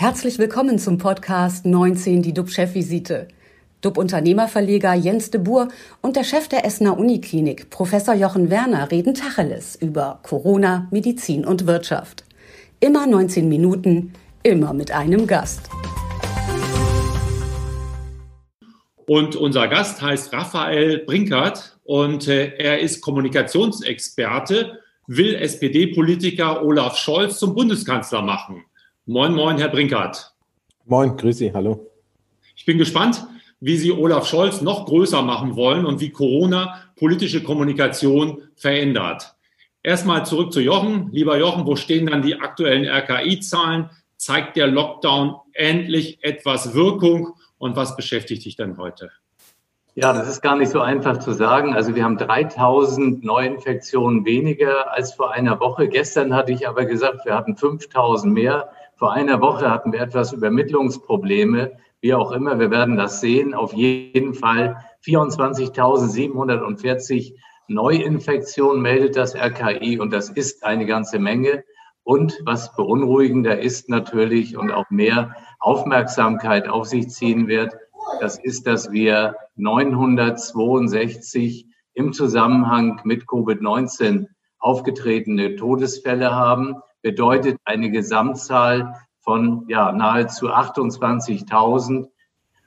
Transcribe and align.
Herzlich 0.00 0.38
willkommen 0.38 0.78
zum 0.78 0.96
Podcast 0.96 1.66
19, 1.66 2.22
die 2.22 2.32
DUB-Chefvisite. 2.32 3.26
DUB-Unternehmerverleger 3.80 4.94
Jens 4.94 5.32
de 5.32 5.40
Boer 5.40 5.66
und 6.02 6.14
der 6.14 6.22
Chef 6.22 6.46
der 6.46 6.64
Essener 6.64 6.96
Uniklinik, 6.96 7.68
Professor 7.70 8.14
Jochen 8.14 8.48
Werner, 8.48 8.92
reden 8.92 9.14
Tacheles 9.14 9.74
über 9.74 10.20
Corona, 10.22 10.86
Medizin 10.92 11.44
und 11.44 11.66
Wirtschaft. 11.66 12.22
Immer 12.78 13.08
19 13.08 13.48
Minuten, 13.48 14.12
immer 14.44 14.72
mit 14.72 14.92
einem 14.92 15.26
Gast. 15.26 15.68
Und 19.04 19.34
unser 19.34 19.66
Gast 19.66 20.00
heißt 20.00 20.32
Raphael 20.32 20.98
Brinkert 20.98 21.76
und 21.82 22.28
äh, 22.28 22.56
er 22.56 22.78
ist 22.78 23.00
Kommunikationsexperte, 23.00 24.78
will 25.08 25.34
SPD-Politiker 25.34 26.62
Olaf 26.62 26.96
Scholz 26.98 27.40
zum 27.40 27.52
Bundeskanzler 27.52 28.22
machen. 28.22 28.62
Moin, 29.10 29.34
moin, 29.34 29.56
Herr 29.56 29.70
Brinkert. 29.70 30.34
Moin, 30.84 31.16
grüß 31.16 31.38
Sie, 31.38 31.54
hallo. 31.54 31.86
Ich 32.54 32.66
bin 32.66 32.76
gespannt, 32.76 33.26
wie 33.58 33.78
Sie 33.78 33.90
Olaf 33.90 34.26
Scholz 34.28 34.60
noch 34.60 34.84
größer 34.84 35.22
machen 35.22 35.56
wollen 35.56 35.86
und 35.86 36.02
wie 36.02 36.10
Corona 36.10 36.82
politische 36.94 37.42
Kommunikation 37.42 38.42
verändert. 38.54 39.34
Erstmal 39.82 40.26
zurück 40.26 40.52
zu 40.52 40.60
Jochen. 40.60 41.08
Lieber 41.10 41.38
Jochen, 41.38 41.64
wo 41.64 41.74
stehen 41.74 42.04
dann 42.04 42.20
die 42.20 42.38
aktuellen 42.38 42.84
RKI-Zahlen? 42.84 43.88
Zeigt 44.18 44.58
der 44.58 44.66
Lockdown 44.66 45.36
endlich 45.54 46.22
etwas 46.22 46.74
Wirkung? 46.74 47.32
Und 47.56 47.76
was 47.76 47.96
beschäftigt 47.96 48.44
dich 48.44 48.56
denn 48.56 48.76
heute? 48.76 49.10
Ja, 49.94 50.12
das 50.12 50.28
ist 50.28 50.42
gar 50.42 50.56
nicht 50.56 50.70
so 50.70 50.82
einfach 50.82 51.16
zu 51.16 51.32
sagen. 51.32 51.74
Also 51.74 51.94
wir 51.94 52.04
haben 52.04 52.18
3000 52.18 53.24
Neuinfektionen 53.24 54.26
weniger 54.26 54.92
als 54.92 55.14
vor 55.14 55.32
einer 55.32 55.60
Woche. 55.60 55.88
Gestern 55.88 56.34
hatte 56.34 56.52
ich 56.52 56.68
aber 56.68 56.84
gesagt, 56.84 57.24
wir 57.24 57.34
hatten 57.34 57.56
5000 57.56 58.34
mehr. 58.34 58.70
Vor 58.98 59.12
einer 59.12 59.40
Woche 59.40 59.70
hatten 59.70 59.92
wir 59.92 60.00
etwas 60.00 60.32
Übermittlungsprobleme. 60.32 61.70
Wie 62.00 62.14
auch 62.14 62.32
immer, 62.32 62.58
wir 62.58 62.72
werden 62.72 62.96
das 62.96 63.20
sehen. 63.20 63.54
Auf 63.54 63.72
jeden 63.72 64.34
Fall 64.34 64.84
24.740 65.06 67.36
Neuinfektionen 67.68 68.82
meldet 68.82 69.16
das 69.16 69.36
RKI 69.36 70.00
und 70.00 70.12
das 70.12 70.30
ist 70.30 70.64
eine 70.64 70.84
ganze 70.84 71.20
Menge. 71.20 71.62
Und 72.02 72.40
was 72.44 72.74
beunruhigender 72.74 73.60
ist 73.60 73.88
natürlich 73.88 74.56
und 74.56 74.72
auch 74.72 74.90
mehr 74.90 75.36
Aufmerksamkeit 75.60 76.68
auf 76.68 76.86
sich 76.86 77.08
ziehen 77.08 77.46
wird, 77.46 77.76
das 78.20 78.36
ist, 78.42 78.66
dass 78.66 78.90
wir 78.90 79.36
962 79.54 81.66
im 81.94 82.12
Zusammenhang 82.12 83.00
mit 83.04 83.26
Covid-19 83.26 84.26
aufgetretene 84.58 85.54
Todesfälle 85.54 86.34
haben. 86.34 86.82
Bedeutet 87.02 87.58
eine 87.64 87.90
Gesamtzahl 87.90 88.94
von 89.20 89.64
ja, 89.68 89.92
nahezu 89.92 90.50
28.000. 90.50 92.08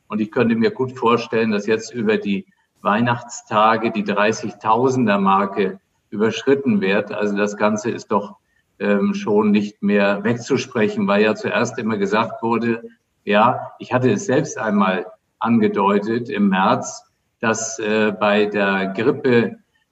Und 0.07 0.21
ich 0.21 0.31
könnte 0.31 0.55
mir 0.55 0.71
gut 0.71 0.97
vorstellen, 0.97 1.51
dass 1.51 1.67
jetzt 1.67 1.93
über 1.93 2.17
die 2.17 2.45
Weihnachtstage 2.81 3.91
die 3.91 4.03
30.000er 4.03 5.19
Marke 5.19 5.79
überschritten 6.09 6.81
wird. 6.81 7.11
Also 7.11 7.35
das 7.35 7.57
Ganze 7.57 7.91
ist 7.91 8.11
doch 8.11 8.37
ähm, 8.79 9.13
schon 9.13 9.51
nicht 9.51 9.81
mehr 9.81 10.23
wegzusprechen, 10.23 11.07
weil 11.07 11.23
ja 11.23 11.35
zuerst 11.35 11.77
immer 11.77 11.97
gesagt 11.97 12.41
wurde, 12.43 12.83
ja, 13.23 13.71
ich 13.79 13.93
hatte 13.93 14.11
es 14.11 14.25
selbst 14.25 14.57
einmal 14.57 15.05
angedeutet 15.39 16.29
im 16.29 16.49
März, 16.49 17.03
dass 17.39 17.79
äh, 17.79 18.11
bei 18.11 18.45
der 18.45 18.87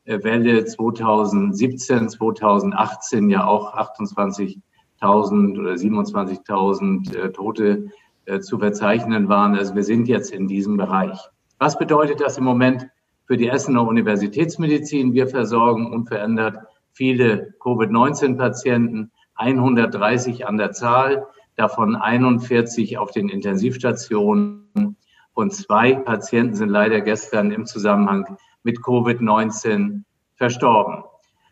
Grippewelle 0.09 0.65
2017, 0.65 2.09
2018 2.09 3.29
ja 3.29 3.45
auch 3.45 3.75
28.000 3.75 5.59
oder 5.59 5.73
27.000 5.73 7.15
äh, 7.15 7.31
Tote 7.31 7.91
äh, 8.25 8.39
zu 8.39 8.57
verzeichnen 8.57 9.29
waren. 9.29 9.55
Also 9.55 9.75
wir 9.75 9.83
sind 9.83 10.07
jetzt 10.07 10.31
in 10.31 10.47
diesem 10.47 10.77
Bereich. 10.77 11.19
Was 11.59 11.77
bedeutet 11.77 12.21
das 12.21 12.39
im 12.39 12.43
Moment 12.43 12.87
für 13.25 13.37
die 13.37 13.49
Essener 13.49 13.87
Universitätsmedizin? 13.87 15.13
Wir 15.13 15.27
versorgen 15.27 15.93
unverändert 15.93 16.57
viele 16.91 17.53
Covid-19-Patienten, 17.59 19.11
130 19.35 20.47
an 20.47 20.57
der 20.57 20.71
Zahl, 20.71 21.27
davon 21.55 21.95
41 21.95 22.97
auf 22.97 23.11
den 23.11 23.29
Intensivstationen 23.29 24.95
und 25.35 25.53
zwei 25.53 25.93
Patienten 25.93 26.55
sind 26.55 26.69
leider 26.69 26.99
gestern 27.01 27.51
im 27.51 27.67
Zusammenhang 27.67 28.37
mit 28.63 28.79
Covid-19 28.79 30.03
verstorben. 30.35 31.03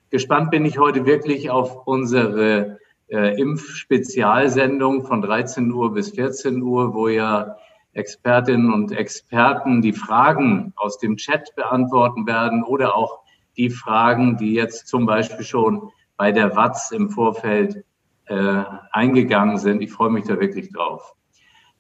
Gespannt 0.10 0.52
bin 0.52 0.66
ich 0.66 0.80
heute 0.80 1.06
wirklich 1.06 1.50
auf 1.50 1.86
unsere 1.86 2.80
äh, 3.10 3.40
Impfspezialsendung 3.40 5.06
von 5.06 5.22
13 5.22 5.72
Uhr 5.72 5.94
bis 5.94 6.12
14 6.12 6.62
Uhr, 6.62 6.94
wo 6.94 7.10
ja 7.10 7.58
Expertinnen 7.94 8.72
und 8.72 8.92
Experten 8.92 9.82
die 9.82 9.94
Fragen 9.94 10.72
aus 10.76 11.00
dem 11.00 11.18
Chat 11.18 11.54
beantworten 11.56 12.26
werden 12.28 12.64
oder 12.64 12.96
auch 12.96 13.20
die 13.58 13.70
Fragen, 13.70 14.38
die 14.38 14.54
jetzt 14.54 14.88
zum 14.88 15.06
Beispiel 15.06 15.44
schon 15.44 15.90
bei 16.16 16.32
der 16.32 16.56
WATS 16.56 16.92
im 16.92 17.10
Vorfeld 17.10 17.84
äh, 18.26 18.64
eingegangen 18.92 19.58
sind. 19.58 19.82
Ich 19.82 19.92
freue 19.92 20.12
mich 20.12 20.26
da 20.26 20.40
wirklich 20.40 20.72
drauf. 20.72 21.16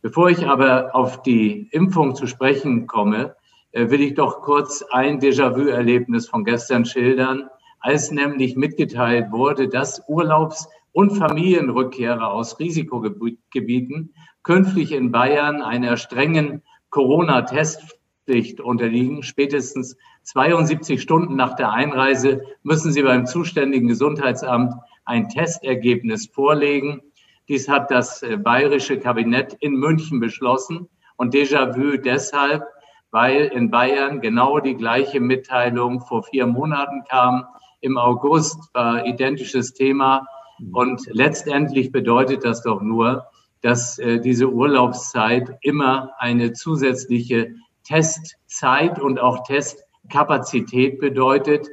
Bevor 0.01 0.29
ich 0.29 0.45
aber 0.47 0.95
auf 0.95 1.21
die 1.21 1.69
Impfung 1.71 2.15
zu 2.15 2.27
sprechen 2.27 2.87
komme, 2.87 3.35
will 3.77 4.01
ich 4.01 4.15
doch 4.15 4.41
kurz 4.41 4.83
ein 4.91 5.19
Déjà-vu-Erlebnis 5.19 6.27
von 6.27 6.43
gestern 6.43 6.85
schildern, 6.85 7.49
als 7.79 8.11
nämlich 8.11 8.55
mitgeteilt 8.55 9.31
wurde, 9.31 9.69
dass 9.69 10.01
Urlaubs- 10.07 10.67
und 10.91 11.11
Familienrückkehrer 11.11 12.31
aus 12.31 12.59
Risikogebieten 12.59 14.13
künftig 14.43 14.91
in 14.91 15.11
Bayern 15.11 15.61
einer 15.61 15.97
strengen 15.97 16.63
Corona-Testpflicht 16.89 18.61
unterliegen, 18.61 19.21
spätestens 19.21 19.97
72 20.23 21.01
Stunden 21.01 21.35
nach 21.35 21.55
der 21.55 21.71
Einreise 21.71 22.41
müssen 22.63 22.91
Sie 22.91 23.03
beim 23.03 23.25
zuständigen 23.25 23.87
Gesundheitsamt 23.87 24.73
ein 25.05 25.29
Testergebnis 25.29 26.27
vorlegen. 26.27 27.01
Dies 27.47 27.69
hat 27.69 27.91
das 27.91 28.23
äh, 28.23 28.37
bayerische 28.37 28.99
Kabinett 28.99 29.55
in 29.59 29.75
München 29.75 30.19
beschlossen 30.19 30.89
und 31.15 31.33
Déjà-vu 31.33 31.97
deshalb, 31.97 32.63
weil 33.11 33.45
in 33.45 33.71
Bayern 33.71 34.21
genau 34.21 34.59
die 34.59 34.75
gleiche 34.75 35.19
Mitteilung 35.19 36.01
vor 36.01 36.23
vier 36.23 36.47
Monaten 36.47 37.03
kam. 37.09 37.45
Im 37.81 37.97
August 37.97 38.73
war 38.73 39.05
identisches 39.05 39.73
Thema 39.73 40.27
und 40.73 41.01
letztendlich 41.11 41.91
bedeutet 41.91 42.43
das 42.43 42.63
doch 42.63 42.81
nur, 42.81 43.27
dass 43.61 43.99
äh, 43.99 44.19
diese 44.19 44.49
Urlaubszeit 44.49 45.57
immer 45.61 46.11
eine 46.17 46.53
zusätzliche 46.53 47.55
Testzeit 47.83 48.99
und 48.99 49.19
auch 49.19 49.43
Test 49.43 49.83
Kapazität 50.09 50.99
bedeutet 50.99 51.67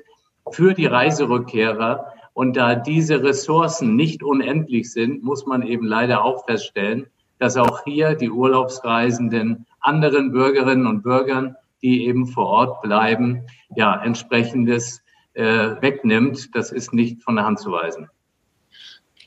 für 0.50 0.74
die 0.74 0.86
Reiserückkehrer. 0.86 2.12
Und 2.32 2.56
da 2.56 2.74
diese 2.74 3.22
Ressourcen 3.22 3.94
nicht 3.94 4.22
unendlich 4.22 4.92
sind, 4.92 5.22
muss 5.22 5.46
man 5.46 5.62
eben 5.62 5.86
leider 5.86 6.24
auch 6.24 6.44
feststellen, 6.46 7.06
dass 7.38 7.56
auch 7.56 7.84
hier 7.84 8.14
die 8.14 8.30
Urlaubsreisenden 8.30 9.66
anderen 9.84 10.32
Bürgerinnen 10.32 10.86
und 10.86 11.02
Bürgern, 11.02 11.56
die 11.82 12.06
eben 12.06 12.26
vor 12.26 12.46
Ort 12.46 12.82
bleiben, 12.82 13.46
ja, 13.76 14.02
entsprechendes 14.02 15.02
äh, 15.34 15.76
wegnimmt. 15.80 16.54
Das 16.54 16.72
ist 16.72 16.92
nicht 16.94 17.22
von 17.22 17.36
der 17.36 17.44
Hand 17.44 17.60
zu 17.60 17.72
weisen. 17.72 18.08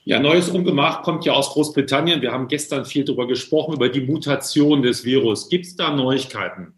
Ja, 0.04 0.20
neues 0.20 0.50
Ungemach 0.50 1.04
kommt 1.04 1.26
ja 1.26 1.34
aus 1.34 1.50
Großbritannien. 1.50 2.22
Wir 2.22 2.32
haben 2.32 2.48
gestern 2.48 2.86
viel 2.86 3.04
darüber 3.04 3.28
gesprochen, 3.28 3.74
über 3.76 3.90
die 3.90 4.02
Mutation 4.02 4.82
des 4.82 5.04
Virus. 5.04 5.50
Gibt 5.50 5.66
es 5.66 5.76
da 5.76 5.94
Neuigkeiten? 5.94 6.74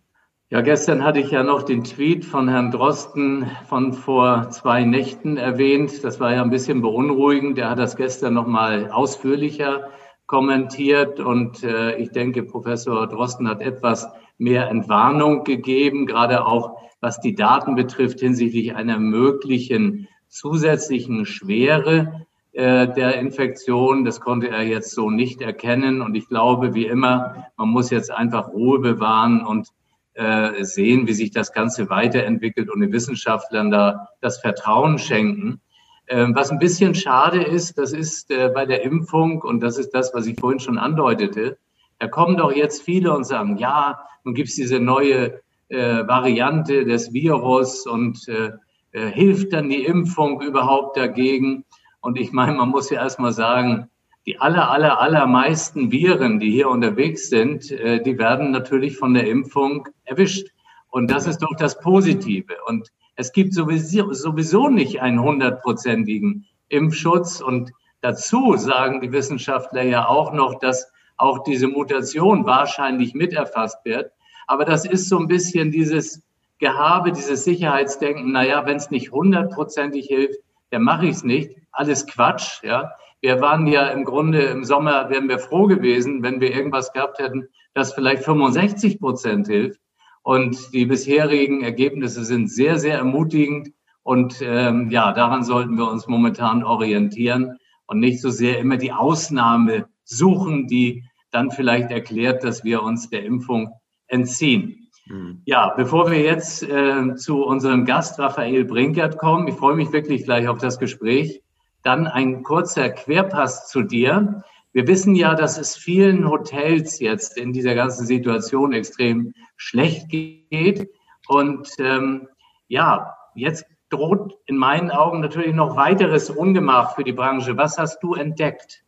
Ja, 0.49 0.61
gestern 0.61 1.03
hatte 1.03 1.19
ich 1.19 1.29
ja 1.29 1.43
noch 1.43 1.61
den 1.61 1.83
Tweet 1.83 2.25
von 2.25 2.49
Herrn 2.49 2.71
Drosten 2.71 3.51
von 3.67 3.93
vor 3.93 4.49
zwei 4.49 4.83
Nächten 4.83 5.37
erwähnt. 5.37 6.03
Das 6.03 6.19
war 6.19 6.33
ja 6.33 6.41
ein 6.41 6.49
bisschen 6.49 6.81
beunruhigend. 6.81 7.59
Er 7.59 7.69
hat 7.69 7.77
das 7.77 7.95
gestern 7.95 8.33
noch 8.33 8.47
mal 8.47 8.89
ausführlicher 8.89 9.89
kommentiert 10.29 11.19
und 11.19 11.63
äh, 11.63 11.97
ich 11.97 12.11
denke, 12.11 12.43
Professor 12.43 13.07
Drosten 13.07 13.49
hat 13.49 13.61
etwas 13.61 14.07
mehr 14.37 14.69
Entwarnung 14.69 15.43
gegeben, 15.43 16.05
gerade 16.05 16.45
auch 16.45 16.77
was 17.01 17.19
die 17.19 17.33
Daten 17.33 17.73
betrifft 17.73 18.19
hinsichtlich 18.19 18.75
einer 18.75 18.99
möglichen 18.99 20.07
zusätzlichen 20.27 21.25
Schwere 21.25 22.27
äh, 22.51 22.87
der 22.87 23.17
Infektion. 23.17 24.05
Das 24.05 24.21
konnte 24.21 24.49
er 24.49 24.61
jetzt 24.61 24.91
so 24.91 25.09
nicht 25.09 25.41
erkennen 25.41 26.03
und 26.03 26.13
ich 26.13 26.27
glaube, 26.27 26.75
wie 26.75 26.85
immer, 26.85 27.47
man 27.57 27.69
muss 27.69 27.89
jetzt 27.89 28.11
einfach 28.11 28.49
Ruhe 28.49 28.77
bewahren 28.77 29.43
und 29.43 29.69
äh, 30.13 30.63
sehen, 30.63 31.07
wie 31.07 31.13
sich 31.13 31.31
das 31.31 31.53
Ganze 31.53 31.89
weiterentwickelt 31.89 32.69
und 32.69 32.81
den 32.81 32.93
Wissenschaftlern 32.93 33.71
da 33.71 34.09
das 34.21 34.39
Vertrauen 34.39 34.99
schenken. 34.99 35.59
Ähm, 36.09 36.35
was 36.35 36.49
ein 36.49 36.57
bisschen 36.57 36.95
schade 36.95 37.43
ist, 37.43 37.77
das 37.77 37.93
ist 37.93 38.31
äh, 38.31 38.49
bei 38.49 38.65
der 38.65 38.83
Impfung, 38.83 39.41
und 39.41 39.61
das 39.61 39.77
ist 39.77 39.91
das, 39.91 40.11
was 40.13 40.25
ich 40.25 40.39
vorhin 40.39 40.59
schon 40.59 40.79
andeutete, 40.79 41.57
da 41.99 42.07
kommen 42.07 42.37
doch 42.37 42.51
jetzt 42.51 42.81
viele 42.81 43.15
und 43.15 43.25
sagen, 43.25 43.57
ja, 43.57 43.99
nun 44.23 44.33
gibt 44.33 44.49
es 44.49 44.55
diese 44.55 44.79
neue 44.79 45.41
äh, 45.69 46.07
Variante 46.07 46.83
des 46.85 47.13
Virus 47.13 47.85
und 47.85 48.27
äh, 48.27 48.51
hilft 48.91 49.53
dann 49.53 49.69
die 49.69 49.85
Impfung 49.85 50.41
überhaupt 50.41 50.97
dagegen? 50.97 51.63
Und 52.01 52.19
ich 52.19 52.31
meine, 52.31 52.53
man 52.53 52.69
muss 52.69 52.89
ja 52.89 53.01
erstmal 53.01 53.33
sagen, 53.33 53.89
die 54.25 54.39
aller, 54.39 54.71
aller, 54.71 54.99
allermeisten 54.99 55.91
Viren, 55.91 56.39
die 56.39 56.51
hier 56.51 56.69
unterwegs 56.69 57.29
sind, 57.29 57.69
äh, 57.71 58.01
die 58.01 58.17
werden 58.17 58.51
natürlich 58.51 58.97
von 58.97 59.13
der 59.13 59.27
Impfung 59.27 59.87
erwischt. 60.05 60.47
Und 60.89 61.11
das 61.11 61.27
ist 61.27 61.39
doch 61.43 61.55
das 61.57 61.79
Positive. 61.79 62.55
Und 62.65 62.89
es 63.19 63.33
gibt 63.33 63.53
sowieso, 63.53 64.13
sowieso 64.13 64.69
nicht 64.69 65.01
einen 65.01 65.21
hundertprozentigen 65.21 66.47
Impfschutz. 66.69 67.41
Und 67.41 67.73
dazu 67.99 68.55
sagen 68.55 69.01
die 69.01 69.11
Wissenschaftler 69.11 69.83
ja 69.83 70.07
auch 70.07 70.31
noch, 70.31 70.57
dass 70.59 70.89
auch 71.17 71.43
diese 71.43 71.67
Mutation 71.67 72.45
wahrscheinlich 72.45 73.13
mit 73.13 73.33
erfasst 73.33 73.83
wird. 73.83 74.13
Aber 74.47 74.63
das 74.63 74.85
ist 74.85 75.09
so 75.09 75.19
ein 75.19 75.27
bisschen 75.27 75.69
dieses 75.69 76.23
Gehabe, 76.59 77.11
dieses 77.11 77.43
Sicherheitsdenken, 77.43 78.31
naja, 78.31 78.65
wenn 78.65 78.77
es 78.77 78.89
nicht 78.89 79.11
hundertprozentig 79.11 80.07
hilft, 80.07 80.39
dann 80.71 80.83
mache 80.83 81.07
ich 81.07 81.17
es 81.17 81.23
nicht. 81.25 81.57
Alles 81.73 82.07
Quatsch, 82.07 82.63
ja. 82.63 82.93
Wir 83.19 83.41
waren 83.41 83.67
ja 83.67 83.89
im 83.89 84.05
Grunde 84.05 84.43
im 84.43 84.63
Sommer, 84.63 85.09
wären 85.09 85.27
wir 85.27 85.39
froh 85.39 85.67
gewesen, 85.67 86.23
wenn 86.23 86.39
wir 86.39 86.55
irgendwas 86.55 86.93
gehabt 86.93 87.19
hätten, 87.19 87.49
das 87.73 87.93
vielleicht 87.93 88.23
65 88.23 88.97
Prozent 88.97 89.47
hilft. 89.47 89.81
Und 90.29 90.75
die 90.75 90.85
bisherigen 90.85 91.63
Ergebnisse 91.63 92.23
sind 92.23 92.51
sehr, 92.51 92.77
sehr 92.77 92.99
ermutigend. 92.99 93.69
Und 94.03 94.43
ähm, 94.43 94.91
ja, 94.91 95.11
daran 95.11 95.43
sollten 95.43 95.75
wir 95.75 95.89
uns 95.89 96.05
momentan 96.05 96.63
orientieren 96.63 97.57
und 97.87 97.99
nicht 97.99 98.21
so 98.21 98.29
sehr 98.29 98.59
immer 98.59 98.77
die 98.77 98.91
Ausnahme 98.91 99.87
suchen, 100.03 100.67
die 100.67 101.03
dann 101.31 101.49
vielleicht 101.49 101.89
erklärt, 101.89 102.43
dass 102.43 102.63
wir 102.63 102.83
uns 102.83 103.09
der 103.09 103.25
Impfung 103.25 103.71
entziehen. 104.05 104.91
Mhm. 105.07 105.41
Ja, 105.45 105.73
bevor 105.75 106.11
wir 106.11 106.21
jetzt 106.21 106.61
äh, 106.61 107.15
zu 107.15 107.43
unserem 107.43 107.85
Gast 107.85 108.19
Raphael 108.19 108.65
Brinkert 108.65 109.17
kommen, 109.17 109.47
ich 109.47 109.55
freue 109.55 109.75
mich 109.75 109.91
wirklich 109.91 110.25
gleich 110.25 110.47
auf 110.47 110.59
das 110.59 110.77
Gespräch, 110.77 111.41
dann 111.81 112.05
ein 112.05 112.43
kurzer 112.43 112.91
Querpass 112.91 113.67
zu 113.67 113.81
dir. 113.81 114.43
Wir 114.73 114.87
wissen 114.87 115.15
ja, 115.15 115.33
dass 115.33 115.57
es 115.57 115.75
vielen 115.75 116.29
Hotels 116.29 116.99
jetzt 116.99 117.37
in 117.37 117.53
dieser 117.53 117.73
ganzen 117.73 118.05
Situation 118.05 118.73
extrem 118.73 119.33
schlecht 119.57 120.09
geht. 120.09 120.89
Und 121.27 121.67
ähm, 121.79 122.27
ja, 122.67 123.15
jetzt 123.33 123.65
droht 123.89 124.37
in 124.45 124.57
meinen 124.57 124.91
Augen 124.91 125.21
natürlich 125.21 125.53
noch 125.53 125.75
weiteres 125.75 126.29
Ungemach 126.29 126.95
für 126.95 127.03
die 127.03 127.13
Branche. 127.13 127.57
Was 127.57 127.77
hast 127.77 127.99
du 128.03 128.13
entdeckt? 128.13 128.83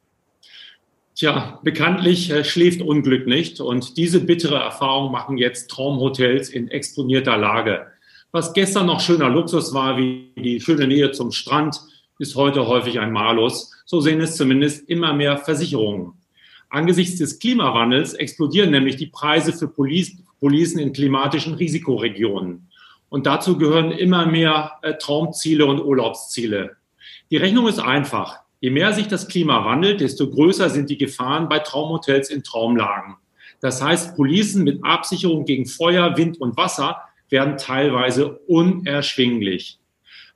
Tja, 1.16 1.60
bekanntlich 1.64 2.32
äh, 2.32 2.44
schläft 2.44 2.82
Unglück 2.82 3.28
nicht 3.28 3.60
und 3.60 3.98
diese 3.98 4.24
bittere 4.24 4.56
Erfahrung 4.56 5.12
machen 5.12 5.38
jetzt 5.38 5.70
Traumhotels 5.70 6.50
in 6.50 6.70
exponierter 6.70 7.38
Lage. 7.38 7.88
Was 8.32 8.54
gestern 8.54 8.86
noch 8.86 9.02
schöner 9.02 9.30
Luxus 9.30 9.74
war, 9.74 9.98
wie 9.98 10.32
die 10.38 10.62
schöne 10.62 10.88
Nähe 10.88 11.12
zum 11.12 11.32
Strand, 11.32 11.82
ist 12.22 12.36
heute 12.36 12.68
häufig 12.68 13.00
ein 13.00 13.12
Malus. 13.12 13.72
So 13.86 14.00
sehen 14.00 14.22
es 14.22 14.38
zumindest 14.38 14.88
immer 14.88 15.12
mehr 15.12 15.40
Versicherungen. 15.40 16.14
Angesichts 16.70 17.18
des 17.18 17.40
Klimawandels 17.40 18.14
explodieren 18.14 18.70
nämlich 18.70 18.96
die 18.96 19.08
Preise 19.08 19.52
für 19.52 19.68
Policen 19.68 20.80
in 20.80 20.94
klimatischen 20.94 21.56
Risikoregionen. 21.56 22.70
Und 23.10 23.26
dazu 23.26 23.58
gehören 23.58 23.92
immer 23.92 24.28
mehr 24.28 24.74
äh, 24.84 24.94
Traumziele 24.94 25.66
und 25.66 25.82
Urlaubsziele. 25.82 26.78
Die 27.32 27.38
Rechnung 27.38 27.68
ist 27.68 27.80
einfach. 27.80 28.38
Je 28.60 28.70
mehr 28.70 28.94
sich 28.94 29.08
das 29.08 29.28
Klima 29.28 29.66
wandelt, 29.66 30.00
desto 30.00 30.30
größer 30.30 30.70
sind 30.70 30.92
die 30.92 31.00
Gefahren 31.00 31.50
bei 31.50 31.58
Traumhotels 31.58 32.30
in 32.30 32.44
Traumlagen. 32.44 33.16
Das 33.62 33.82
heißt, 33.82 34.16
Policen 34.16 34.64
mit 34.64 34.84
Absicherung 34.84 35.46
gegen 35.46 35.66
Feuer, 35.66 36.16
Wind 36.18 36.40
und 36.40 36.56
Wasser 36.56 37.02
werden 37.30 37.58
teilweise 37.58 38.38
unerschwinglich. 38.48 39.81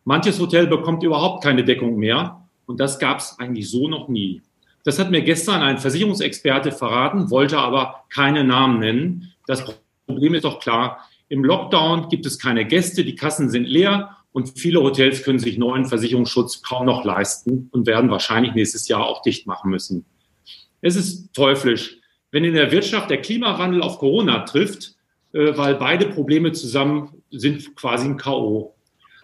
Manches 0.06 0.40
Hotel 0.40 0.68
bekommt 0.68 1.04
überhaupt 1.04 1.44
keine 1.44 1.64
Deckung 1.64 1.98
mehr 1.98 2.48
und 2.68 2.80
das 2.80 3.00
gab 3.00 3.20
es 3.20 3.38
eigentlich 3.40 3.70
so 3.70 3.88
noch 3.88 4.08
nie. 4.08 4.42
Das 4.84 5.00
hat 5.00 5.10
mir 5.10 5.24
gestern 5.24 5.64
ein 5.64 5.80
Versicherungsexperte 5.80 6.72
verraten, 6.72 7.32
wollte 7.32 7.58
aber 7.58 8.06
keine 8.10 8.44
Namen 8.44 8.80
nennen. 8.80 9.34
Das 9.48 9.66
Problem 10.06 10.36
ist 10.36 10.46
doch 10.46 10.60
klar. 10.60 11.00
Im 11.28 11.44
Lockdown 11.44 12.08
gibt 12.10 12.28
es 12.28 12.38
keine 12.38 12.66
Gäste, 12.66 13.04
die 13.04 13.16
Kassen 13.16 13.50
sind 13.50 13.68
leer 13.68 14.16
und 14.32 14.60
viele 14.60 14.80
Hotels 14.82 15.24
können 15.24 15.40
sich 15.40 15.58
neuen 15.58 15.86
Versicherungsschutz 15.86 16.62
kaum 16.62 16.86
noch 16.86 17.04
leisten 17.04 17.70
und 17.72 17.88
werden 17.88 18.12
wahrscheinlich 18.12 18.54
nächstes 18.54 18.88
Jahr 18.88 19.08
auch 19.08 19.24
dicht 19.24 19.48
machen 19.48 19.72
müssen. 19.72 20.06
Es 20.82 20.96
ist 20.96 21.34
teuflisch, 21.34 21.98
wenn 22.30 22.44
in 22.44 22.54
der 22.54 22.72
Wirtschaft 22.72 23.10
der 23.10 23.22
Klimawandel 23.22 23.82
auf 23.82 23.98
Corona 23.98 24.42
trifft, 24.42 24.94
äh, 25.34 25.58
weil 25.58 25.76
beide 25.76 26.10
Probleme 26.10 26.52
zusammen 26.52 27.24
sind 27.32 27.76
quasi 27.76 28.06
ein 28.06 28.18
K.O. 28.18 28.76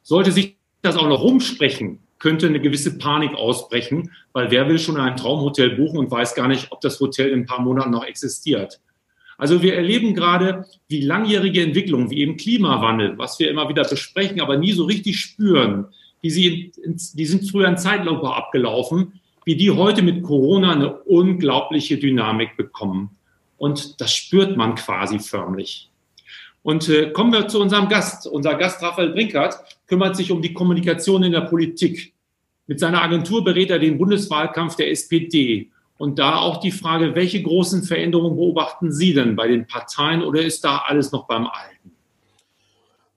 Sollte 0.01 0.31
sich 0.31 0.57
das 0.81 0.98
auch 0.98 1.07
noch 1.07 1.22
rumsprechen, 1.22 2.00
könnte 2.19 2.48
eine 2.48 2.60
gewisse 2.60 2.98
Panik 2.98 3.33
ausbrechen, 3.33 4.12
weil 4.33 4.51
wer 4.51 4.68
will 4.68 4.80
schon 4.80 4.98
ein 4.98 5.18
Traumhotel 5.18 5.75
buchen 5.75 5.98
und 5.98 6.12
weiß 6.12 6.36
gar 6.36 6.48
nicht, 6.48 6.72
ob 6.72 6.81
das 6.81 7.00
Hotel 7.00 7.30
in 7.30 7.42
ein 7.42 7.45
paar 7.45 7.62
Monaten 7.62 7.92
noch 7.92 8.06
existiert. 8.06 8.80
Also 9.38 9.63
wir 9.63 9.75
erleben 9.75 10.13
gerade, 10.13 10.66
wie 10.88 11.01
langjährige 11.01 11.63
Entwicklungen, 11.63 12.12
wie 12.12 12.19
eben 12.19 12.38
Klimawandel, 12.38 13.18
was 13.18 13.39
wir 13.39 13.50
immer 13.50 13.68
wieder 13.69 13.83
besprechen, 13.83 14.39
aber 14.39 14.57
nie 14.57 14.72
so 14.74 14.86
richtig 14.86 15.19
spüren, 15.19 15.88
die, 16.24 16.30
sie, 16.30 16.72
die 16.86 17.25
sind 17.25 17.50
früher 17.50 17.68
in 17.68 17.78
Zeitlupe 17.78 18.31
abgelaufen, 18.31 19.19
wie 19.44 19.56
die 19.56 19.72
heute 19.72 20.04
mit 20.04 20.22
Corona 20.22 20.74
eine 20.74 20.94
unglaubliche 20.94 21.98
Dynamik 21.98 22.56
bekommen. 22.56 23.18
Und 23.57 24.00
das 24.00 24.16
spürt 24.16 24.57
man 24.57 24.75
quasi 24.75 25.19
förmlich. 25.19 25.90
Und 26.63 26.87
äh, 26.89 27.11
kommen 27.11 27.33
wir 27.33 27.47
zu 27.47 27.59
unserem 27.59 27.89
Gast. 27.89 28.27
Unser 28.27 28.55
Gast 28.55 28.81
Raphael 28.81 29.09
Brinkert 29.09 29.63
kümmert 29.87 30.15
sich 30.15 30.31
um 30.31 30.41
die 30.41 30.53
Kommunikation 30.53 31.23
in 31.23 31.31
der 31.31 31.41
Politik. 31.41 32.13
Mit 32.67 32.79
seiner 32.79 33.01
Agentur 33.01 33.43
berät 33.43 33.71
er 33.71 33.79
den 33.79 33.97
Bundeswahlkampf 33.97 34.75
der 34.75 34.91
SPD 34.91 35.69
und 35.97 36.17
da 36.17 36.37
auch 36.37 36.57
die 36.57 36.71
Frage, 36.71 37.13
welche 37.15 37.43
großen 37.43 37.83
Veränderungen 37.83 38.35
beobachten 38.35 38.91
Sie 38.91 39.13
denn 39.13 39.35
bei 39.35 39.47
den 39.47 39.67
Parteien 39.67 40.23
oder 40.23 40.41
ist 40.41 40.63
da 40.63 40.83
alles 40.87 41.11
noch 41.11 41.27
beim 41.27 41.47
Alten? 41.47 41.91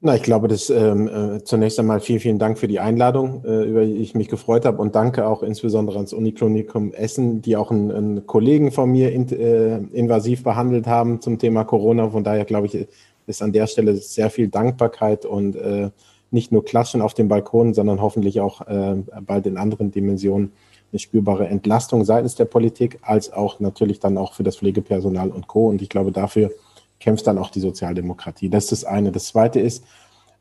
Na, 0.06 0.14
ich 0.17 0.23
glaube, 0.23 0.49
das 0.49 0.69
ähm, 0.69 1.08
äh, 1.08 1.43
zunächst 1.44 1.79
einmal 1.79 2.00
vielen, 2.00 2.20
vielen 2.20 2.38
Dank 2.38 2.58
für 2.58 2.69
die 2.69 2.81
Einladung, 2.81 3.43
äh, 3.46 3.62
über 3.64 3.87
die 3.87 3.94
ich 3.94 4.14
mich 4.14 4.29
gefreut 4.29 4.67
habe 4.67 4.82
und 4.82 4.94
danke 4.94 5.26
auch 5.26 5.43
insbesondere 5.43 5.96
ans 5.96 6.12
Uniklinikum 6.12 6.93
Essen, 6.93 7.41
die 7.41 7.56
auch 7.56 7.70
einen, 7.70 7.91
einen 7.91 8.26
Kollegen 8.26 8.70
von 8.70 8.91
mir 8.91 9.12
in, 9.12 9.31
äh, 9.31 9.79
invasiv 9.94 10.43
behandelt 10.43 10.87
haben 10.87 11.23
zum 11.23 11.38
Thema 11.38 11.64
Corona. 11.64 12.11
Von 12.11 12.23
daher 12.23 12.44
glaube 12.44 12.67
ich, 12.67 12.87
ist 13.26 13.43
an 13.43 13.53
der 13.53 13.67
Stelle 13.67 13.97
sehr 13.97 14.31
viel 14.31 14.49
Dankbarkeit 14.49 15.25
und 15.25 15.56
äh, 15.56 15.91
nicht 16.31 16.53
nur 16.53 16.65
Klatschen 16.65 17.00
auf 17.00 17.15
dem 17.15 17.29
Balkon, 17.29 17.75
sondern 17.75 18.00
hoffentlich 18.00 18.41
auch 18.41 18.67
äh, 18.67 18.97
bald 19.21 19.47
in 19.47 19.56
anderen 19.56 19.91
Dimensionen 19.91 20.53
eine 20.93 20.99
spürbare 20.99 21.49
Entlastung 21.49 22.05
seitens 22.05 22.35
der 22.35 22.44
Politik, 22.44 22.99
als 23.03 23.32
auch 23.32 23.60
natürlich 23.60 24.01
dann 24.01 24.19
auch 24.19 24.34
für 24.34 24.43
das 24.43 24.56
Pflegepersonal 24.56 25.31
und 25.31 25.49
Co. 25.49 25.69
Und 25.69 25.82
ich 25.82 25.89
glaube, 25.89 26.13
dafür 26.13 26.53
kämpft 27.01 27.27
dann 27.27 27.39
auch 27.39 27.51
die 27.51 27.60
Sozialdemokratie. 27.60 28.49
Das 28.49 28.65
ist 28.65 28.72
das 28.72 28.84
eine. 28.84 29.13
Das 29.13 29.27
zweite 29.27 29.60
ist, 29.60 29.84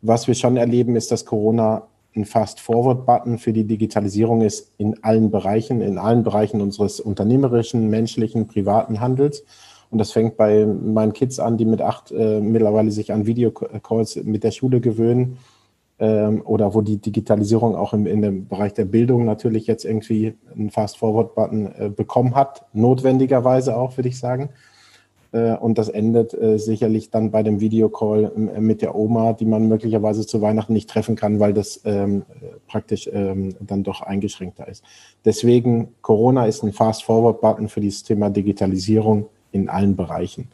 was 0.01 0.27
wir 0.27 0.36
schon 0.36 0.58
erleben, 0.58 0.96
ist, 0.96 1.12
dass 1.12 1.25
Corona 1.25 1.88
ein 2.15 2.25
Fast-Forward-Button 2.25 3.38
für 3.39 3.53
die 3.53 3.63
Digitalisierung 3.63 4.41
ist 4.41 4.72
in 4.77 5.03
allen 5.03 5.31
Bereichen, 5.31 5.81
in 5.81 5.98
allen 5.98 6.24
Bereichen 6.24 6.62
unseres 6.62 7.00
unternehmerischen, 7.00 7.89
menschlichen, 7.89 8.48
privaten 8.48 9.00
Handels. 9.00 9.43
Und 9.93 10.00
das 10.00 10.12
fängt 10.12 10.38
bei 10.38 10.65
meinen 10.65 11.13
Kids 11.13 11.39
an, 11.39 11.55
die 11.55 11.65
mit 11.65 11.79
acht 11.79 12.12
äh, 12.12 12.41
mittlerweile 12.41 12.89
sich 12.89 13.13
an 13.13 13.27
Videocalls 13.27 14.15
mit 14.23 14.43
der 14.43 14.50
Schule 14.50 14.81
gewöhnen 14.81 15.38
ähm, 16.00 16.41
oder 16.43 16.73
wo 16.73 16.81
die 16.81 16.97
Digitalisierung 16.97 17.75
auch 17.75 17.93
im, 17.93 18.07
in 18.07 18.23
dem 18.23 18.47
Bereich 18.47 18.73
der 18.73 18.85
Bildung 18.85 19.23
natürlich 19.23 19.67
jetzt 19.67 19.85
irgendwie 19.85 20.33
einen 20.51 20.71
Fast-Forward-Button 20.71 21.65
äh, 21.77 21.89
bekommen 21.89 22.33
hat, 22.33 22.65
notwendigerweise 22.73 23.77
auch, 23.77 23.95
würde 23.95 24.09
ich 24.09 24.17
sagen. 24.17 24.50
Äh, 25.31 25.57
und 25.57 25.77
das 25.77 25.89
endet 25.89 26.33
äh, 26.33 26.57
sicherlich 26.57 27.12
dann 27.12 27.29
bei 27.29 27.43
dem 27.43 27.59
Videocall 27.59 28.31
äh, 28.35 28.62
mit 28.62 28.81
der 28.81 28.95
Oma, 28.95 29.33
die 29.33 29.45
man 29.45 29.67
möglicherweise 29.67 30.25
zu 30.25 30.41
Weihnachten 30.41 30.73
nicht 30.73 30.89
treffen 30.89 31.15
kann, 31.15 31.39
weil 31.39 31.53
das 31.53 31.81
ähm, 31.85 32.23
praktisch 32.67 33.07
ähm, 33.13 33.53
dann 33.59 33.83
doch 33.83 34.01
eingeschränkter 34.01 34.67
ist. 34.67 34.83
Deswegen, 35.23 35.89
Corona 36.01 36.47
ist 36.47 36.63
ein 36.63 36.73
Fast-Forward-Button 36.73 37.67
für 37.67 37.79
dieses 37.79 38.01
Thema 38.01 38.31
Digitalisierung 38.31 39.27
in 39.53 39.69
allen 39.69 39.95
Bereichen. 39.95 40.50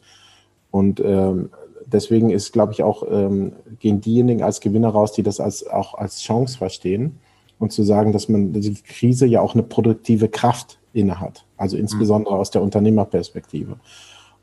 Und 0.70 1.00
ähm, 1.00 1.50
deswegen 1.86 2.30
ist, 2.30 2.52
glaube 2.52 2.72
ich, 2.72 2.82
auch, 2.82 3.02
ähm, 3.10 3.52
gehen 3.80 4.00
diejenigen 4.00 4.42
als 4.42 4.60
Gewinner 4.60 4.90
raus, 4.90 5.12
die 5.12 5.22
das 5.22 5.40
als, 5.40 5.66
auch 5.66 5.94
als 5.94 6.22
Chance 6.22 6.58
verstehen 6.58 7.18
und 7.58 7.72
zu 7.72 7.82
sagen, 7.82 8.12
dass 8.12 8.28
man 8.28 8.52
die 8.52 8.74
Krise 8.74 9.26
ja 9.26 9.40
auch 9.40 9.54
eine 9.54 9.62
produktive 9.64 10.28
Kraft 10.28 10.78
innehat, 10.92 11.44
also 11.56 11.76
insbesondere 11.76 12.34
aus 12.34 12.50
der 12.50 12.62
Unternehmerperspektive. 12.62 13.76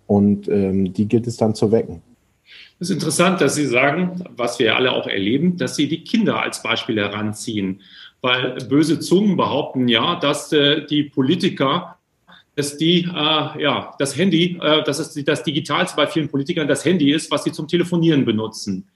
Und 0.06 0.48
ähm, 0.48 0.94
die 0.94 1.08
gilt 1.08 1.28
es 1.28 1.38
dann 1.38 1.56
zu 1.56 1.72
wecken. 1.72 2.02
Es 2.80 2.90
ist 2.90 2.96
interessant, 2.96 3.42
dass 3.42 3.56
Sie 3.56 3.66
sagen, 3.66 4.24
was 4.38 4.60
wir 4.60 4.76
alle 4.76 4.94
auch 4.94 5.08
erleben, 5.08 5.58
dass 5.58 5.76
Sie 5.76 5.88
die 5.88 6.04
Kinder 6.04 6.42
als 6.42 6.64
Beispiel 6.64 6.98
heranziehen. 6.98 7.82
Weil 8.22 8.56
böse 8.70 9.00
Zungen 9.00 9.36
behaupten 9.36 9.88
ja, 9.88 10.16
dass 10.16 10.52
äh, 10.54 10.86
die 10.86 11.04
Politiker 11.04 11.97
dass 12.58 12.76
die, 12.76 13.04
äh, 13.04 13.62
ja, 13.62 13.94
das 14.00 14.18
Handy, 14.18 14.58
äh, 14.60 14.84
dass 14.84 14.98
es 14.98 15.14
das 15.24 15.44
Digitalste 15.44 15.96
bei 15.96 16.08
vielen 16.08 16.28
Politikern 16.28 16.68
das 16.68 16.84
Handy 16.84 17.14
ist, 17.14 17.30
was 17.30 17.44
sie 17.44 17.52
zum 17.52 17.68
Telefonieren 17.68 18.26
benutzen. 18.26 18.88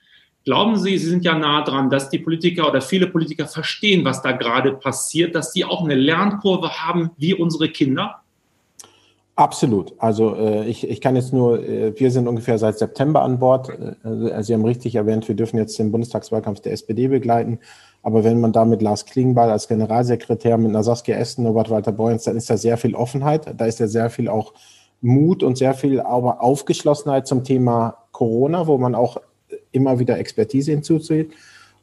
Glauben 0.43 0.75
Sie, 0.77 0.97
Sie 0.97 1.07
sind 1.07 1.23
ja 1.23 1.37
nah 1.37 1.63
dran, 1.63 1.91
dass 1.91 2.09
die 2.09 2.17
Politiker 2.17 2.67
oder 2.67 2.81
viele 2.81 3.05
Politiker 3.05 3.45
verstehen, 3.45 4.03
was 4.03 4.23
da 4.23 4.31
gerade 4.31 4.73
passiert, 4.73 5.35
dass 5.35 5.53
die 5.53 5.63
auch 5.63 5.83
eine 5.83 5.93
Lernkurve 5.93 6.71
haben 6.71 7.11
wie 7.17 7.35
unsere 7.35 7.69
Kinder? 7.69 8.21
Absolut. 9.35 9.93
Also 9.99 10.35
äh, 10.35 10.65
ich, 10.65 10.89
ich 10.89 10.99
kann 10.99 11.15
jetzt 11.15 11.31
nur, 11.31 11.63
äh, 11.63 11.93
wir 11.95 12.09
sind 12.09 12.27
ungefähr 12.27 12.57
seit 12.57 12.79
September 12.79 13.21
an 13.21 13.37
Bord. 13.37 13.69
Äh, 13.69 13.95
also 14.31 14.41
Sie 14.41 14.53
haben 14.55 14.65
richtig 14.65 14.95
erwähnt, 14.95 15.27
wir 15.27 15.35
dürfen 15.35 15.57
jetzt 15.57 15.77
den 15.77 15.91
Bundestagswahlkampf 15.91 16.61
der 16.61 16.73
SPD 16.73 17.07
begleiten. 17.07 17.59
Aber 18.03 18.23
wenn 18.23 18.39
man 18.39 18.51
da 18.51 18.65
mit 18.65 18.81
Lars 18.81 19.05
Klingbeil 19.05 19.49
als 19.49 19.67
Generalsekretär, 19.67 20.57
mit 20.57 20.69
einer 20.69 20.83
Saskia 20.83 21.17
Esten, 21.17 21.43
Norbert 21.43 21.69
Walter 21.69 21.91
Boyens, 21.91 22.23
dann 22.23 22.35
ist 22.35 22.49
da 22.49 22.57
sehr 22.57 22.77
viel 22.77 22.95
Offenheit. 22.95 23.53
Da 23.57 23.65
ist 23.65 23.79
ja 23.79 23.87
sehr 23.87 24.09
viel 24.09 24.27
auch 24.27 24.53
Mut 25.01 25.43
und 25.43 25.57
sehr 25.57 25.73
viel 25.73 25.99
aber 25.99 26.41
Aufgeschlossenheit 26.41 27.27
zum 27.27 27.43
Thema 27.43 27.97
Corona, 28.11 28.67
wo 28.67 28.77
man 28.77 28.95
auch 28.95 29.17
immer 29.71 29.99
wieder 29.99 30.17
Expertise 30.17 30.71
hinzuzieht. 30.71 31.31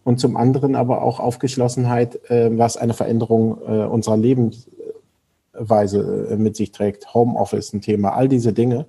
Und 0.05 0.19
zum 0.19 0.37
anderen 0.37 0.75
aber 0.75 1.03
auch 1.03 1.21
Aufgeschlossenheit, 1.21 2.31
äh, 2.31 2.57
was 2.57 2.77
eine 2.77 2.95
Veränderung 2.95 3.59
äh, 3.67 3.85
unserer 3.85 4.17
Lebens 4.17 4.69
Weise 5.53 6.29
äh, 6.31 6.37
mit 6.37 6.57
sich 6.57 6.73
trägt. 6.73 7.13
Homeoffice 7.15 7.73
ein 7.73 7.81
Thema, 7.81 8.15
all 8.15 8.29
diese 8.29 8.53
Dinge. 8.53 8.87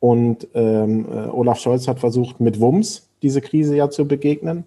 Und 0.00 0.46
ähm, 0.54 1.06
äh, 1.10 1.28
Olaf 1.28 1.58
Scholz 1.58 1.88
hat 1.88 1.98
versucht, 1.98 2.40
mit 2.40 2.60
Wumms 2.60 3.08
diese 3.22 3.40
Krise 3.40 3.74
ja 3.74 3.90
zu 3.90 4.06
begegnen. 4.06 4.64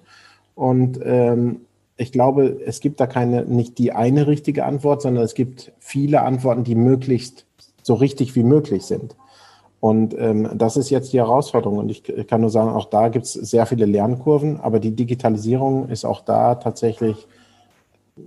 Und 0.56 1.00
ähm, 1.04 1.62
ich 1.98 2.12
glaube, 2.12 2.62
es 2.66 2.80
gibt 2.80 3.00
da 3.00 3.08
keine, 3.08 3.46
nicht 3.46 3.78
die 3.78 3.92
eine 3.92 4.28
richtige 4.28 4.66
Antwort, 4.66 5.02
sondern 5.02 5.24
es 5.24 5.34
gibt 5.34 5.74
viele 5.80 6.22
Antworten, 6.22 6.64
die 6.64 6.76
möglichst 6.76 7.46
so 7.82 7.96
richtig 7.96 8.36
wie 8.36 8.44
möglich 8.44 8.84
sind. 8.84 9.16
Und 9.80 10.16
ähm, 10.18 10.50
das 10.56 10.78
ist 10.78 10.90
jetzt 10.90 11.14
die 11.14 11.18
Herausforderung. 11.18 11.78
Und 11.78 11.90
ich, 11.90 12.04
kann 12.28 12.42
nur 12.42 12.50
sagen, 12.50 12.70
auch 12.70 12.86
da 12.86 13.10
gibt 13.10 13.26
es 13.26 13.34
sehr 13.34 13.66
viele 13.66 13.86
Lernkurven, 13.86 14.60
aber 14.60 14.80
die 14.80 14.96
Digitalisierung 14.96 15.90
ist 15.90 16.06
auch 16.06 16.22
da 16.22 16.56
tatsächlich, 16.56 17.28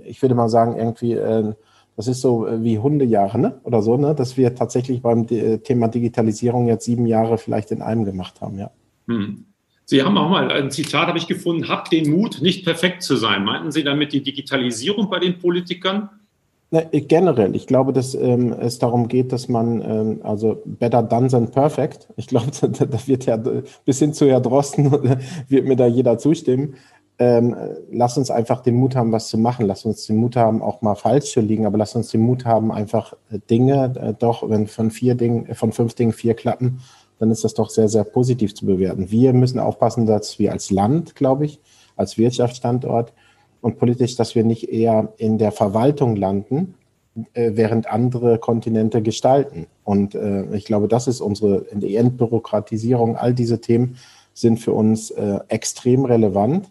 ich 0.04 0.22
würde 0.22 0.34
mal 0.34 0.48
sagen, 0.48 0.76
irgendwie 0.76 1.14
äh, 1.14 1.52
das 1.96 2.08
ist 2.08 2.22
so 2.22 2.46
äh, 2.46 2.62
wie 2.62 2.78
Hundejahre 2.78 3.38
ne? 3.38 3.60
oder 3.62 3.82
so, 3.82 3.96
ne? 3.98 4.14
dass 4.14 4.36
wir 4.36 4.54
tatsächlich 4.54 5.02
beim 5.02 5.26
äh, 5.28 5.58
Thema 5.58 5.88
Digitalisierung 5.88 6.66
jetzt 6.66 6.86
sieben 6.86 7.04
Jahre 7.04 7.36
vielleicht 7.36 7.72
in 7.72 7.82
einem 7.82 8.06
gemacht 8.06 8.40
haben. 8.40 8.58
Ja. 8.58 8.70
Hm. 9.06 9.44
Sie 9.90 10.04
haben 10.04 10.16
auch 10.18 10.28
mal 10.28 10.52
ein 10.52 10.70
Zitat, 10.70 11.08
habe 11.08 11.18
ich 11.18 11.26
gefunden, 11.26 11.68
habt 11.68 11.90
den 11.90 12.12
Mut, 12.12 12.40
nicht 12.42 12.64
perfekt 12.64 13.02
zu 13.02 13.16
sein. 13.16 13.42
Meinten 13.42 13.72
Sie 13.72 13.82
damit 13.82 14.12
die 14.12 14.22
Digitalisierung 14.22 15.10
bei 15.10 15.18
den 15.18 15.40
Politikern? 15.40 16.10
Na, 16.70 16.82
generell, 16.92 17.56
ich 17.56 17.66
glaube, 17.66 17.92
dass 17.92 18.14
ähm, 18.14 18.52
es 18.52 18.78
darum 18.78 19.08
geht, 19.08 19.32
dass 19.32 19.48
man, 19.48 19.80
ähm, 19.80 20.20
also 20.22 20.62
better 20.64 21.02
done 21.02 21.26
than 21.26 21.50
perfect, 21.50 22.06
ich 22.16 22.28
glaube, 22.28 22.52
da 22.60 23.06
wird 23.08 23.26
ja 23.26 23.36
bis 23.84 23.98
hin 23.98 24.14
zu 24.14 24.28
Herr 24.28 24.40
Drosten, 24.40 24.92
wird 25.48 25.66
mir 25.66 25.74
da 25.74 25.88
jeder 25.88 26.18
zustimmen, 26.18 26.76
ähm, 27.18 27.54
lass 27.90 28.16
uns 28.16 28.30
einfach 28.30 28.62
den 28.62 28.76
Mut 28.76 28.96
haben, 28.96 29.12
was 29.12 29.28
zu 29.28 29.36
machen. 29.36 29.66
Lass 29.66 29.84
uns 29.84 30.06
den 30.06 30.16
Mut 30.16 30.36
haben, 30.36 30.62
auch 30.62 30.80
mal 30.80 30.94
falsch 30.94 31.32
zu 31.32 31.40
liegen, 31.40 31.66
aber 31.66 31.76
lass 31.76 31.94
uns 31.94 32.08
den 32.08 32.22
Mut 32.22 32.46
haben, 32.46 32.72
einfach 32.72 33.12
äh, 33.30 33.38
Dinge, 33.50 33.92
äh, 34.00 34.14
doch, 34.18 34.48
wenn 34.48 34.66
von 34.68 34.90
vier 34.90 35.16
Dingen, 35.16 35.46
äh, 35.46 35.54
von 35.54 35.72
fünf 35.72 35.94
Dingen 35.94 36.14
vier 36.14 36.32
klappen, 36.32 36.80
dann 37.20 37.30
ist 37.30 37.44
das 37.44 37.54
doch 37.54 37.68
sehr, 37.68 37.88
sehr 37.88 38.04
positiv 38.04 38.54
zu 38.54 38.66
bewerten. 38.66 39.10
Wir 39.10 39.34
müssen 39.34 39.60
aufpassen, 39.60 40.06
dass 40.06 40.38
wir 40.38 40.52
als 40.52 40.70
Land, 40.70 41.14
glaube 41.14 41.44
ich, 41.44 41.60
als 41.94 42.16
Wirtschaftsstandort 42.16 43.12
und 43.60 43.78
politisch, 43.78 44.16
dass 44.16 44.34
wir 44.34 44.42
nicht 44.42 44.70
eher 44.70 45.12
in 45.18 45.36
der 45.36 45.52
Verwaltung 45.52 46.16
landen, 46.16 46.74
äh, 47.34 47.52
während 47.54 47.90
andere 47.90 48.38
Kontinente 48.38 49.02
gestalten. 49.02 49.66
Und 49.84 50.14
äh, 50.14 50.44
ich 50.56 50.64
glaube, 50.64 50.88
das 50.88 51.08
ist 51.08 51.20
unsere 51.20 51.70
Entbürokratisierung. 51.70 53.16
All 53.16 53.34
diese 53.34 53.60
Themen 53.60 53.96
sind 54.32 54.58
für 54.58 54.72
uns 54.72 55.10
äh, 55.10 55.40
extrem 55.48 56.06
relevant. 56.06 56.70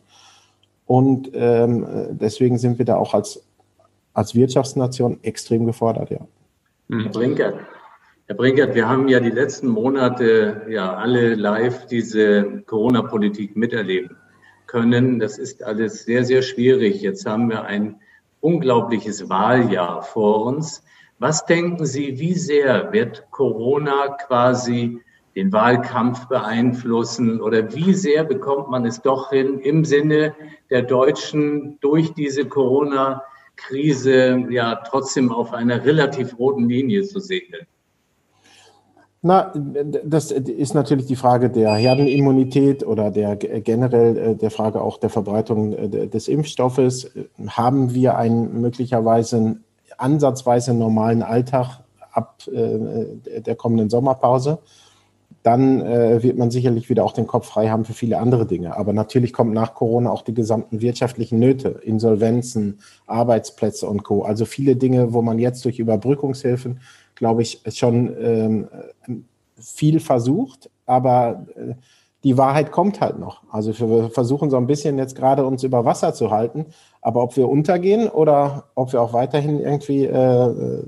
Und 0.87 1.29
ähm, 1.35 1.85
deswegen 2.09 2.57
sind 2.57 2.79
wir 2.79 2.85
da 2.85 2.95
auch 2.95 3.13
als, 3.13 3.43
als 4.13 4.33
Wirtschaftsnation 4.33 5.19
extrem 5.21 5.67
gefordert, 5.67 6.09
ja. 6.09 6.21
Hm. 6.89 7.11
Herr 8.29 8.36
Brinkert, 8.36 8.75
wir 8.75 8.88
haben 8.88 9.07
ja 9.07 9.19
die 9.19 9.31
letzten 9.31 9.69
Monate 9.69 10.62
ja 10.69 10.93
alle 10.93 11.33
live 11.33 11.88
diese 11.88 12.62
Corona-Politik 12.67 13.55
miterleben 13.55 14.17
können. 14.67 15.17
Das 15.17 15.39
ist 15.39 15.63
alles 15.63 16.03
sehr, 16.03 16.24
sehr 16.24 16.43
schwierig. 16.43 17.01
Jetzt 17.01 17.25
haben 17.25 17.50
wir 17.50 17.63
ein 17.63 17.95
unglaubliches 18.39 19.29
Wahljahr 19.29 20.03
vor 20.03 20.45
uns. 20.45 20.83
Was 21.17 21.48
denken 21.48 21.88
Sie, 21.88 22.19
wie 22.19 22.36
sehr 22.36 22.93
wird 22.93 23.25
Corona 23.31 24.15
quasi 24.27 25.01
den 25.36 25.51
Wahlkampf 25.51 26.27
beeinflussen 26.27 27.41
oder 27.41 27.74
wie 27.74 27.95
sehr 27.95 28.25
bekommt 28.25 28.69
man 28.69 28.86
es 28.86 29.01
doch 29.01 29.31
hin, 29.31 29.57
im 29.57 29.86
Sinne 29.86 30.36
der 30.69 30.83
Deutschen 30.83 31.79
durch 31.81 32.13
diese 32.13 32.45
Corona-Krise 32.45 34.45
ja 34.51 34.75
trotzdem 34.88 35.31
auf 35.31 35.51
einer 35.51 35.83
relativ 35.83 36.38
roten 36.38 36.69
Linie 36.69 37.01
zu 37.01 37.19
segeln? 37.19 37.65
Na, 39.21 39.51
das 40.05 40.31
ist 40.31 40.73
natürlich 40.73 41.05
die 41.05 41.17
Frage 41.17 41.49
der 41.49 41.73
Herdenimmunität 41.73 42.85
oder 42.85 43.11
der 43.11 43.35
generell 43.35 44.17
äh, 44.17 44.35
der 44.35 44.49
Frage 44.49 44.81
auch 44.81 44.97
der 44.97 45.09
Verbreitung 45.09 45.73
äh, 45.73 46.07
des 46.07 46.29
Impfstoffes. 46.29 47.11
Haben 47.49 47.93
wir 47.93 48.17
einen 48.17 48.61
möglicherweise 48.61 49.57
ansatzweise 49.97 50.73
normalen 50.73 51.21
Alltag 51.21 51.81
ab 52.13 52.43
äh, 52.47 53.41
der 53.41 53.55
kommenden 53.55 53.89
Sommerpause? 53.89 54.59
dann 55.41 55.81
wird 56.21 56.38
man 56.38 56.51
sicherlich 56.51 56.89
wieder 56.89 57.05
auch 57.05 57.13
den 57.13 57.25
Kopf 57.25 57.47
frei 57.47 57.69
haben 57.69 57.85
für 57.85 57.93
viele 57.93 58.19
andere 58.19 58.45
Dinge. 58.45 58.75
Aber 58.75 58.91
natürlich 58.91 59.31
kommt 59.31 59.53
nach 59.53 59.73
Corona 59.73 60.11
auch 60.11 60.21
die 60.21 60.33
gesamten 60.33 60.81
wirtschaftlichen 60.81 61.39
Nöte, 61.39 61.79
Insolvenzen, 61.81 62.79
Arbeitsplätze 63.07 63.88
und 63.88 64.03
Co. 64.03 64.23
Also 64.23 64.43
viele 64.43 64.75
Dinge, 64.75 65.13
wo 65.13 65.21
man 65.21 65.39
jetzt 65.39 65.63
durch 65.63 65.79
Überbrückungshilfen, 65.79 66.81
glaube 67.19 67.43
ich, 67.43 67.61
schon 67.67 68.15
ähm, 68.19 68.67
viel 69.57 69.99
versucht, 69.99 70.69
aber 70.85 71.45
äh, 71.55 71.75
die 72.23 72.38
Wahrheit 72.38 72.71
kommt 72.71 72.99
halt 72.99 73.19
noch. 73.19 73.43
Also 73.51 73.77
wir 73.77 74.09
versuchen 74.09 74.49
so 74.49 74.57
ein 74.57 74.67
bisschen 74.67 74.97
jetzt 74.97 75.15
gerade 75.15 75.45
uns 75.45 75.63
über 75.63 75.85
Wasser 75.85 76.13
zu 76.13 76.31
halten, 76.31 76.65
aber 77.01 77.21
ob 77.21 77.38
wir 77.38 77.47
untergehen 77.47 78.09
oder 78.09 78.65
ob 78.75 78.91
wir 78.91 79.01
auch 79.01 79.13
weiterhin 79.13 79.59
irgendwie 79.59 80.05
äh, 80.05 80.83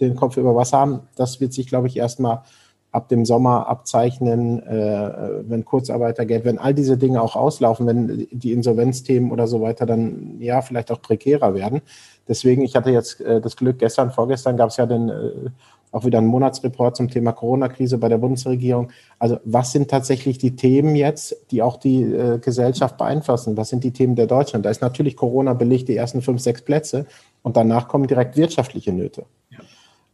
den 0.00 0.16
Kopf 0.16 0.36
über 0.36 0.54
Wasser 0.56 0.78
haben, 0.78 1.00
das 1.16 1.40
wird 1.40 1.52
sich, 1.52 1.68
glaube 1.68 1.86
ich, 1.86 1.96
erstmal 1.96 2.42
ab 2.90 3.08
dem 3.08 3.24
Sommer 3.24 3.68
abzeichnen, 3.68 4.62
äh, 4.66 5.42
wenn 5.48 5.64
Kurzarbeitergeld, 5.64 6.44
wenn 6.44 6.58
all 6.58 6.72
diese 6.72 6.96
Dinge 6.96 7.20
auch 7.20 7.36
auslaufen, 7.36 7.86
wenn 7.86 8.26
die 8.30 8.52
Insolvenzthemen 8.52 9.30
oder 9.30 9.46
so 9.46 9.60
weiter 9.60 9.84
dann 9.84 10.36
ja 10.40 10.62
vielleicht 10.62 10.90
auch 10.90 11.02
prekärer 11.02 11.54
werden. 11.54 11.82
Deswegen, 12.28 12.62
ich 12.62 12.76
hatte 12.76 12.90
jetzt 12.90 13.20
äh, 13.20 13.40
das 13.40 13.56
Glück, 13.56 13.78
gestern, 13.78 14.10
vorgestern 14.10 14.56
gab 14.56 14.70
es 14.70 14.78
ja 14.78 14.86
den, 14.86 15.10
äh, 15.10 15.50
auch 15.92 16.04
wieder 16.04 16.18
einen 16.18 16.26
Monatsreport 16.26 16.96
zum 16.96 17.08
Thema 17.08 17.32
Corona-Krise 17.32 17.98
bei 17.98 18.08
der 18.08 18.18
Bundesregierung. 18.18 18.90
Also 19.18 19.38
was 19.44 19.72
sind 19.72 19.90
tatsächlich 19.90 20.38
die 20.38 20.56
Themen 20.56 20.96
jetzt, 20.96 21.36
die 21.50 21.62
auch 21.62 21.76
die 21.76 22.02
äh, 22.02 22.38
Gesellschaft 22.38 22.96
beeinflussen? 22.96 23.56
Was 23.56 23.68
sind 23.68 23.84
die 23.84 23.92
Themen 23.92 24.14
der 24.14 24.26
Deutschland? 24.26 24.64
Da 24.64 24.70
ist 24.70 24.82
natürlich 24.82 25.16
Corona 25.16 25.54
belegt 25.54 25.88
die 25.88 25.96
ersten 25.96 26.22
fünf, 26.22 26.40
sechs 26.40 26.62
Plätze 26.62 27.06
und 27.42 27.56
danach 27.56 27.88
kommen 27.88 28.06
direkt 28.06 28.36
wirtschaftliche 28.36 28.92
Nöte. 28.92 29.24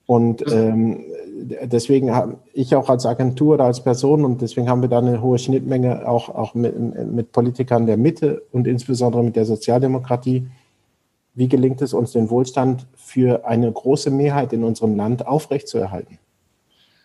Und 0.06 0.44
ähm, 0.52 1.00
deswegen 1.64 2.14
habe 2.14 2.36
ich 2.52 2.74
auch 2.76 2.90
als 2.90 3.06
Agentur 3.06 3.54
oder 3.54 3.64
als 3.64 3.82
Person 3.82 4.24
und 4.24 4.42
deswegen 4.42 4.68
haben 4.68 4.82
wir 4.82 4.88
da 4.88 4.98
eine 4.98 5.22
hohe 5.22 5.38
Schnittmenge 5.38 6.06
auch, 6.06 6.28
auch 6.28 6.54
mit, 6.54 6.78
mit 7.10 7.32
Politikern 7.32 7.86
der 7.86 7.96
Mitte 7.96 8.42
und 8.52 8.66
insbesondere 8.66 9.22
mit 9.22 9.36
der 9.36 9.46
Sozialdemokratie. 9.46 10.46
Wie 11.34 11.48
gelingt 11.48 11.80
es 11.82 11.94
uns, 11.94 12.12
den 12.12 12.30
Wohlstand 12.30 12.86
für 12.94 13.46
eine 13.46 13.72
große 13.72 14.10
Mehrheit 14.10 14.52
in 14.52 14.62
unserem 14.62 14.94
Land 14.94 15.26
aufrechtzuerhalten? 15.26 16.18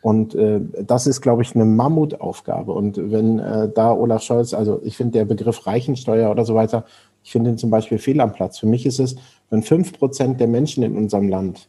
Und 0.02 0.36
äh, 0.36 0.62
das 0.86 1.08
ist, 1.08 1.22
glaube 1.22 1.42
ich, 1.42 1.56
eine 1.56 1.66
Mammutaufgabe. 1.66 2.72
Und 2.72 3.12
wenn 3.12 3.40
äh, 3.40 3.70
da 3.70 3.92
Olaf 3.94 4.24
Scholz, 4.24 4.54
also 4.54 4.80
ich 4.84 4.96
finde 4.96 5.20
der 5.20 5.26
Begriff 5.26 5.66
Reichensteuer 5.66 6.32
oder 6.32 6.46
so 6.46 6.56
weiter, 6.56 6.86
ich 7.24 7.32
finde 7.32 7.50
ihn 7.50 7.58
zum 7.58 7.70
Beispiel 7.70 7.98
fehl 7.98 8.22
am 8.22 8.32
Platz. 8.32 8.60
Für 8.60 8.68
mich 8.68 8.86
ist 8.86 9.00
es, 9.00 9.16
wenn 9.50 9.62
fünf 9.62 9.94
Prozent 9.94 10.40
der 10.40 10.48
Menschen 10.48 10.84
in 10.84 10.96
unserem 10.96 11.28
Land 11.28 11.68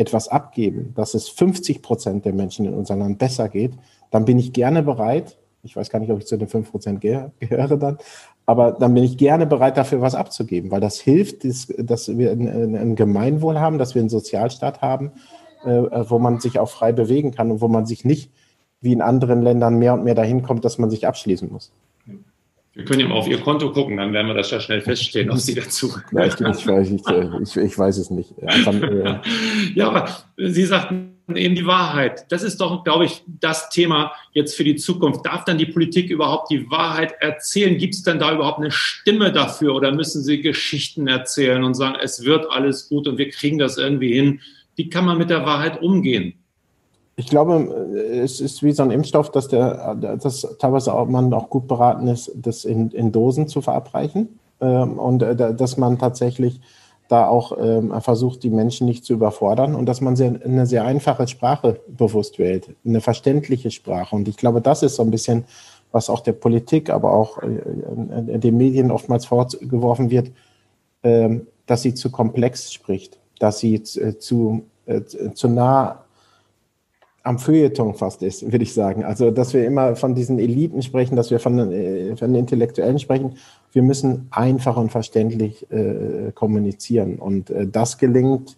etwas 0.00 0.28
abgeben, 0.28 0.94
dass 0.94 1.12
es 1.12 1.28
50 1.28 1.82
Prozent 1.82 2.24
der 2.24 2.32
Menschen 2.32 2.64
in 2.64 2.72
unserem 2.72 3.00
Land 3.00 3.18
besser 3.18 3.50
geht, 3.50 3.74
dann 4.10 4.24
bin 4.24 4.38
ich 4.38 4.54
gerne 4.54 4.82
bereit, 4.82 5.38
ich 5.62 5.76
weiß 5.76 5.90
gar 5.90 5.98
nicht, 5.98 6.10
ob 6.10 6.18
ich 6.18 6.26
zu 6.26 6.38
den 6.38 6.48
5 6.48 6.70
Prozent 6.70 7.00
gehöre 7.02 7.76
dann, 7.76 7.98
aber 8.46 8.72
dann 8.72 8.94
bin 8.94 9.04
ich 9.04 9.18
gerne 9.18 9.46
bereit, 9.46 9.76
dafür 9.76 10.00
was 10.00 10.14
abzugeben, 10.14 10.70
weil 10.70 10.80
das 10.80 10.98
hilft, 10.98 11.44
dass 11.78 12.08
wir 12.08 12.32
ein 12.32 12.96
Gemeinwohl 12.96 13.60
haben, 13.60 13.76
dass 13.76 13.94
wir 13.94 14.00
einen 14.00 14.08
Sozialstaat 14.08 14.80
haben, 14.80 15.12
äh, 15.64 15.82
wo 16.08 16.18
man 16.18 16.40
sich 16.40 16.58
auch 16.58 16.70
frei 16.70 16.92
bewegen 16.92 17.32
kann 17.32 17.50
und 17.50 17.60
wo 17.60 17.68
man 17.68 17.84
sich 17.84 18.06
nicht 18.06 18.32
wie 18.80 18.92
in 18.92 19.02
anderen 19.02 19.42
Ländern 19.42 19.78
mehr 19.78 19.92
und 19.92 20.04
mehr 20.04 20.14
dahin 20.14 20.42
kommt, 20.42 20.64
dass 20.64 20.78
man 20.78 20.88
sich 20.88 21.06
abschließen 21.06 21.52
muss. 21.52 21.72
Wir 22.72 22.84
können 22.84 23.00
ja 23.00 23.08
mal 23.08 23.16
auf 23.16 23.26
Ihr 23.26 23.40
Konto 23.40 23.72
gucken, 23.72 23.96
dann 23.96 24.12
werden 24.12 24.28
wir 24.28 24.34
das 24.34 24.50
ja 24.50 24.60
schnell 24.60 24.80
feststellen, 24.80 25.30
ob 25.30 25.38
Sie 25.38 25.54
dazu. 25.54 25.92
Ja, 26.12 26.24
ich, 26.24 26.34
ich, 26.34 26.66
weiß, 26.66 26.90
ich, 26.90 27.02
ich, 27.42 27.56
ich, 27.56 27.78
weiß 27.78 27.98
es 27.98 28.10
nicht. 28.10 28.32
Ja, 28.40 29.20
ja, 29.74 29.88
aber 29.88 30.08
Sie 30.36 30.64
sagten 30.64 31.16
eben 31.34 31.54
die 31.56 31.66
Wahrheit. 31.66 32.26
Das 32.30 32.42
ist 32.42 32.60
doch, 32.60 32.84
glaube 32.84 33.06
ich, 33.06 33.22
das 33.26 33.70
Thema 33.70 34.12
jetzt 34.32 34.56
für 34.56 34.64
die 34.64 34.76
Zukunft. 34.76 35.26
Darf 35.26 35.44
dann 35.44 35.58
die 35.58 35.66
Politik 35.66 36.10
überhaupt 36.10 36.50
die 36.50 36.70
Wahrheit 36.70 37.14
erzählen? 37.20 37.76
Gibt 37.76 37.94
es 37.94 38.02
denn 38.02 38.18
da 38.18 38.32
überhaupt 38.32 38.60
eine 38.60 38.70
Stimme 38.70 39.32
dafür 39.32 39.74
oder 39.74 39.92
müssen 39.92 40.22
Sie 40.22 40.40
Geschichten 40.40 41.08
erzählen 41.08 41.64
und 41.64 41.74
sagen, 41.74 41.96
es 42.00 42.24
wird 42.24 42.50
alles 42.50 42.88
gut 42.88 43.08
und 43.08 43.18
wir 43.18 43.30
kriegen 43.30 43.58
das 43.58 43.78
irgendwie 43.78 44.12
hin? 44.12 44.40
Wie 44.76 44.88
kann 44.88 45.04
man 45.04 45.18
mit 45.18 45.30
der 45.30 45.44
Wahrheit 45.44 45.82
umgehen? 45.82 46.39
Ich 47.20 47.26
glaube, 47.26 47.54
es 48.14 48.40
ist 48.40 48.62
wie 48.62 48.72
so 48.72 48.82
ein 48.82 48.90
Impfstoff, 48.90 49.30
dass 49.30 49.46
der, 49.46 49.94
dass 49.94 50.56
teilweise 50.58 50.94
auch 50.94 51.06
man 51.06 51.34
auch 51.34 51.50
gut 51.50 51.68
beraten 51.68 52.08
ist, 52.08 52.32
das 52.34 52.64
in, 52.64 52.90
in 52.92 53.12
Dosen 53.12 53.46
zu 53.46 53.60
verabreichen 53.60 54.40
ähm, 54.62 54.98
und 54.98 55.22
äh, 55.22 55.54
dass 55.54 55.76
man 55.76 55.98
tatsächlich 55.98 56.62
da 57.08 57.28
auch 57.28 57.52
ähm, 57.60 57.92
versucht, 58.00 58.42
die 58.42 58.48
Menschen 58.48 58.86
nicht 58.86 59.04
zu 59.04 59.12
überfordern 59.12 59.74
und 59.74 59.84
dass 59.84 60.00
man 60.00 60.16
sehr, 60.16 60.40
eine 60.42 60.64
sehr 60.64 60.84
einfache 60.86 61.28
Sprache 61.28 61.80
bewusst 61.88 62.38
wählt, 62.38 62.74
eine 62.86 63.02
verständliche 63.02 63.70
Sprache. 63.70 64.16
Und 64.16 64.26
ich 64.26 64.38
glaube, 64.38 64.62
das 64.62 64.82
ist 64.82 64.96
so 64.96 65.02
ein 65.02 65.10
bisschen, 65.10 65.44
was 65.92 66.08
auch 66.08 66.20
der 66.20 66.32
Politik, 66.32 66.88
aber 66.88 67.12
auch 67.12 67.42
äh, 67.42 68.38
den 68.38 68.56
Medien 68.56 68.90
oftmals 68.90 69.26
vorgeworfen 69.26 70.08
wird, 70.08 70.30
äh, 71.02 71.40
dass 71.66 71.82
sie 71.82 71.92
zu 71.92 72.10
komplex 72.10 72.72
spricht, 72.72 73.18
dass 73.38 73.58
sie 73.58 73.74
äh, 73.74 74.16
zu, 74.16 74.62
äh, 74.86 75.02
zu 75.34 75.48
nah 75.48 76.04
am 77.22 77.38
Feuilleton 77.38 77.94
fast 77.94 78.22
ist, 78.22 78.50
würde 78.50 78.62
ich 78.62 78.72
sagen. 78.72 79.04
Also, 79.04 79.30
dass 79.30 79.52
wir 79.52 79.66
immer 79.66 79.94
von 79.96 80.14
diesen 80.14 80.38
Eliten 80.38 80.82
sprechen, 80.82 81.16
dass 81.16 81.30
wir 81.30 81.38
von, 81.38 81.58
äh, 81.70 82.16
von 82.16 82.32
den 82.32 82.40
Intellektuellen 82.40 82.98
sprechen. 82.98 83.34
Wir 83.72 83.82
müssen 83.82 84.28
einfach 84.30 84.76
und 84.76 84.90
verständlich 84.90 85.70
äh, 85.70 86.32
kommunizieren. 86.34 87.18
Und 87.18 87.50
äh, 87.50 87.66
das 87.66 87.98
gelingt 87.98 88.56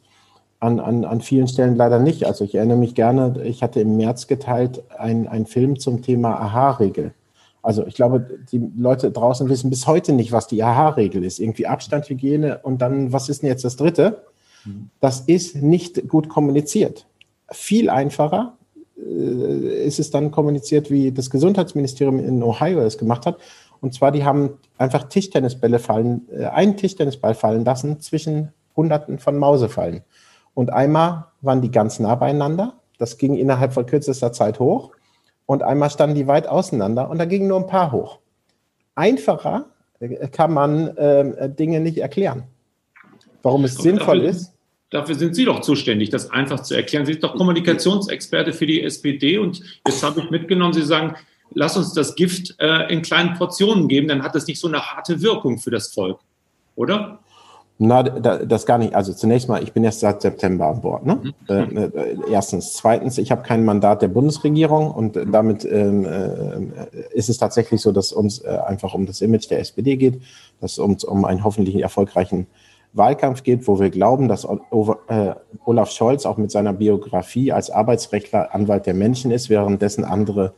an, 0.60 0.78
an, 0.78 1.04
an 1.04 1.20
vielen 1.20 1.48
Stellen 1.48 1.74
leider 1.74 1.98
nicht. 1.98 2.24
Also 2.24 2.44
ich 2.44 2.54
erinnere 2.54 2.78
mich 2.78 2.94
gerne, 2.94 3.42
ich 3.42 3.64
hatte 3.64 3.80
im 3.80 3.96
März 3.96 4.28
geteilt 4.28 4.84
einen 4.96 5.46
Film 5.46 5.78
zum 5.78 6.02
Thema 6.02 6.40
Aha-Regel. 6.40 7.12
Also 7.62 7.84
ich 7.86 7.94
glaube, 7.94 8.38
die 8.52 8.70
Leute 8.76 9.10
draußen 9.10 9.48
wissen 9.48 9.70
bis 9.70 9.88
heute 9.88 10.12
nicht, 10.12 10.30
was 10.30 10.46
die 10.46 10.62
Aha-Regel 10.62 11.24
ist. 11.24 11.40
Irgendwie 11.40 11.66
Abstand, 11.66 12.08
Hygiene 12.08 12.60
und 12.62 12.80
dann, 12.80 13.12
was 13.12 13.28
ist 13.28 13.42
denn 13.42 13.48
jetzt 13.48 13.64
das 13.64 13.76
Dritte? 13.76 14.22
Mhm. 14.64 14.90
Das 15.00 15.22
ist 15.22 15.56
nicht 15.56 16.08
gut 16.08 16.28
kommuniziert 16.28 17.06
viel 17.52 17.90
einfacher 17.90 18.56
äh, 18.96 19.84
ist 19.86 19.98
es 19.98 20.10
dann 20.10 20.30
kommuniziert, 20.30 20.90
wie 20.90 21.12
das 21.12 21.30
Gesundheitsministerium 21.30 22.18
in 22.18 22.42
Ohio 22.42 22.80
es 22.80 22.98
gemacht 22.98 23.26
hat. 23.26 23.38
Und 23.80 23.94
zwar, 23.94 24.12
die 24.12 24.24
haben 24.24 24.58
einfach 24.78 25.04
Tischtennisbälle 25.04 25.78
fallen, 25.78 26.28
äh, 26.30 26.46
einen 26.46 26.76
Tischtennisball 26.76 27.34
fallen 27.34 27.64
lassen 27.64 28.00
zwischen 28.00 28.52
Hunderten 28.76 29.18
von 29.18 29.36
Mausefallen. 29.36 30.02
Und 30.54 30.72
einmal 30.72 31.26
waren 31.40 31.62
die 31.62 31.70
ganz 31.70 31.98
nah 31.98 32.14
beieinander. 32.14 32.74
Das 32.98 33.18
ging 33.18 33.34
innerhalb 33.34 33.72
von 33.72 33.86
kürzester 33.86 34.32
Zeit 34.32 34.60
hoch. 34.60 34.92
Und 35.46 35.62
einmal 35.62 35.90
standen 35.90 36.14
die 36.14 36.28
weit 36.28 36.46
auseinander 36.46 37.10
und 37.10 37.18
da 37.18 37.24
gingen 37.24 37.48
nur 37.48 37.58
ein 37.58 37.66
paar 37.66 37.92
hoch. 37.92 38.20
Einfacher 38.94 39.66
äh, 39.98 40.28
kann 40.28 40.52
man 40.52 40.96
äh, 40.96 41.50
Dinge 41.50 41.80
nicht 41.80 41.98
erklären. 41.98 42.44
Warum 43.42 43.64
es 43.64 43.74
sinnvoll 43.74 44.20
ist, 44.20 44.52
Dafür 44.92 45.14
sind 45.14 45.34
Sie 45.34 45.46
doch 45.46 45.62
zuständig, 45.62 46.10
das 46.10 46.30
einfach 46.30 46.60
zu 46.60 46.74
erklären. 46.74 47.06
Sie 47.06 47.12
sind 47.14 47.24
doch 47.24 47.34
Kommunikationsexperte 47.34 48.52
für 48.52 48.66
die 48.66 48.82
SPD 48.82 49.38
und 49.38 49.62
jetzt 49.86 50.02
habe 50.02 50.20
ich 50.20 50.30
mitgenommen, 50.30 50.74
Sie 50.74 50.82
sagen, 50.82 51.14
lass 51.54 51.76
uns 51.78 51.94
das 51.94 52.14
Gift 52.14 52.54
äh, 52.60 52.92
in 52.92 53.00
kleinen 53.00 53.34
Portionen 53.34 53.88
geben, 53.88 54.08
dann 54.08 54.22
hat 54.22 54.34
das 54.34 54.46
nicht 54.46 54.60
so 54.60 54.68
eine 54.68 54.80
harte 54.80 55.22
Wirkung 55.22 55.58
für 55.58 55.70
das 55.70 55.88
Volk, 55.94 56.18
oder? 56.76 57.20
Na, 57.78 58.02
das 58.02 58.66
gar 58.66 58.78
nicht. 58.78 58.94
Also 58.94 59.12
zunächst 59.12 59.48
mal, 59.48 59.62
ich 59.62 59.72
bin 59.72 59.82
erst 59.82 60.00
seit 60.00 60.22
September 60.22 60.66
an 60.66 60.82
Bord. 60.82 61.04
Ne? 61.04 61.20
Mhm. 61.48 61.76
Äh, 61.76 61.84
äh, 61.84 62.16
erstens. 62.30 62.74
Zweitens, 62.74 63.18
ich 63.18 63.32
habe 63.32 63.42
kein 63.42 63.64
Mandat 63.64 64.02
der 64.02 64.08
Bundesregierung 64.08 64.90
und 64.92 65.18
damit 65.32 65.64
ähm, 65.64 66.04
äh, 66.04 67.16
ist 67.16 67.28
es 67.28 67.38
tatsächlich 67.38 67.80
so, 67.80 67.90
dass 67.90 68.12
uns 68.12 68.40
äh, 68.40 68.58
einfach 68.66 68.94
um 68.94 69.06
das 69.06 69.20
Image 69.20 69.50
der 69.50 69.58
SPD 69.58 69.96
geht, 69.96 70.22
dass 70.60 70.72
es 70.72 70.78
uns 70.78 71.02
um 71.02 71.24
einen 71.24 71.42
hoffentlich 71.42 71.82
erfolgreichen 71.82 72.46
Wahlkampf 72.92 73.42
geht, 73.42 73.66
wo 73.66 73.80
wir 73.80 73.90
glauben, 73.90 74.28
dass 74.28 74.44
äh, 74.44 75.34
Olaf 75.64 75.90
Scholz 75.90 76.26
auch 76.26 76.36
mit 76.36 76.50
seiner 76.50 76.72
Biografie 76.72 77.52
als 77.52 77.70
Arbeitsrechtler 77.70 78.54
Anwalt 78.54 78.86
der 78.86 78.94
Menschen 78.94 79.30
ist, 79.30 79.48
währenddessen 79.48 80.04
andere 80.04 80.54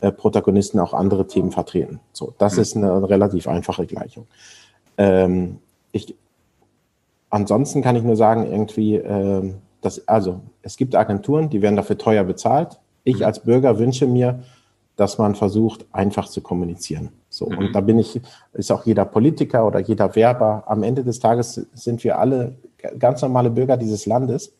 äh, 0.00 0.12
Protagonisten 0.12 0.80
auch 0.80 0.92
andere 0.92 1.26
Themen 1.26 1.50
vertreten. 1.52 2.00
So, 2.12 2.34
das 2.38 2.56
mhm. 2.56 2.62
ist 2.62 2.76
eine 2.76 3.08
relativ 3.08 3.48
einfache 3.48 3.86
Gleichung. 3.86 4.26
Ähm, 4.96 5.58
ich, 5.92 6.14
ansonsten 7.30 7.82
kann 7.82 7.96
ich 7.96 8.02
nur 8.02 8.16
sagen, 8.16 8.50
irgendwie, 8.50 8.96
äh, 8.96 9.52
dass, 9.80 10.06
also 10.08 10.40
es 10.62 10.76
gibt 10.76 10.96
Agenturen, 10.96 11.48
die 11.48 11.62
werden 11.62 11.76
dafür 11.76 11.98
teuer 11.98 12.24
bezahlt. 12.24 12.78
Ich 13.04 13.20
mhm. 13.20 13.24
als 13.24 13.40
Bürger 13.40 13.78
wünsche 13.78 14.06
mir, 14.06 14.42
dass 14.98 15.16
man 15.16 15.36
versucht, 15.36 15.86
einfach 15.92 16.28
zu 16.28 16.40
kommunizieren. 16.40 17.10
So, 17.28 17.48
mhm. 17.48 17.58
und 17.58 17.72
da 17.72 17.80
bin 17.80 18.00
ich, 18.00 18.20
ist 18.52 18.72
auch 18.72 18.84
jeder 18.84 19.04
Politiker 19.04 19.64
oder 19.64 19.78
jeder 19.78 20.16
Werber. 20.16 20.64
Am 20.66 20.82
Ende 20.82 21.04
des 21.04 21.20
Tages 21.20 21.68
sind 21.72 22.02
wir 22.02 22.18
alle 22.18 22.56
ganz 22.98 23.22
normale 23.22 23.48
Bürger 23.48 23.76
dieses 23.76 24.06
Landes, 24.06 24.52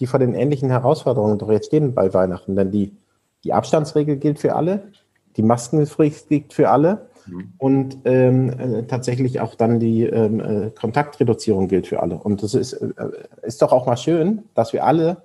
die 0.00 0.06
vor 0.06 0.20
den 0.20 0.34
ähnlichen 0.34 0.68
Herausforderungen 0.68 1.38
doch 1.38 1.50
jetzt 1.50 1.68
stehen 1.68 1.94
bei 1.94 2.12
Weihnachten. 2.12 2.56
Denn 2.56 2.70
die, 2.72 2.94
die 3.42 3.54
Abstandsregel 3.54 4.18
gilt 4.18 4.38
für 4.38 4.54
alle, 4.54 4.92
die 5.36 5.42
Maskenpflicht 5.42 6.28
gilt 6.28 6.52
für 6.52 6.68
alle 6.68 7.06
mhm. 7.26 7.54
und 7.56 7.96
ähm, 8.04 8.50
äh, 8.50 8.82
tatsächlich 8.82 9.40
auch 9.40 9.54
dann 9.54 9.80
die 9.80 10.02
ähm, 10.02 10.40
äh, 10.40 10.70
Kontaktreduzierung 10.78 11.68
gilt 11.68 11.86
für 11.86 12.02
alle. 12.02 12.16
Und 12.16 12.42
das 12.42 12.52
ist, 12.52 12.74
äh, 12.74 12.92
ist 13.40 13.62
doch 13.62 13.72
auch 13.72 13.86
mal 13.86 13.96
schön, 13.96 14.42
dass 14.52 14.74
wir 14.74 14.84
alle 14.84 15.22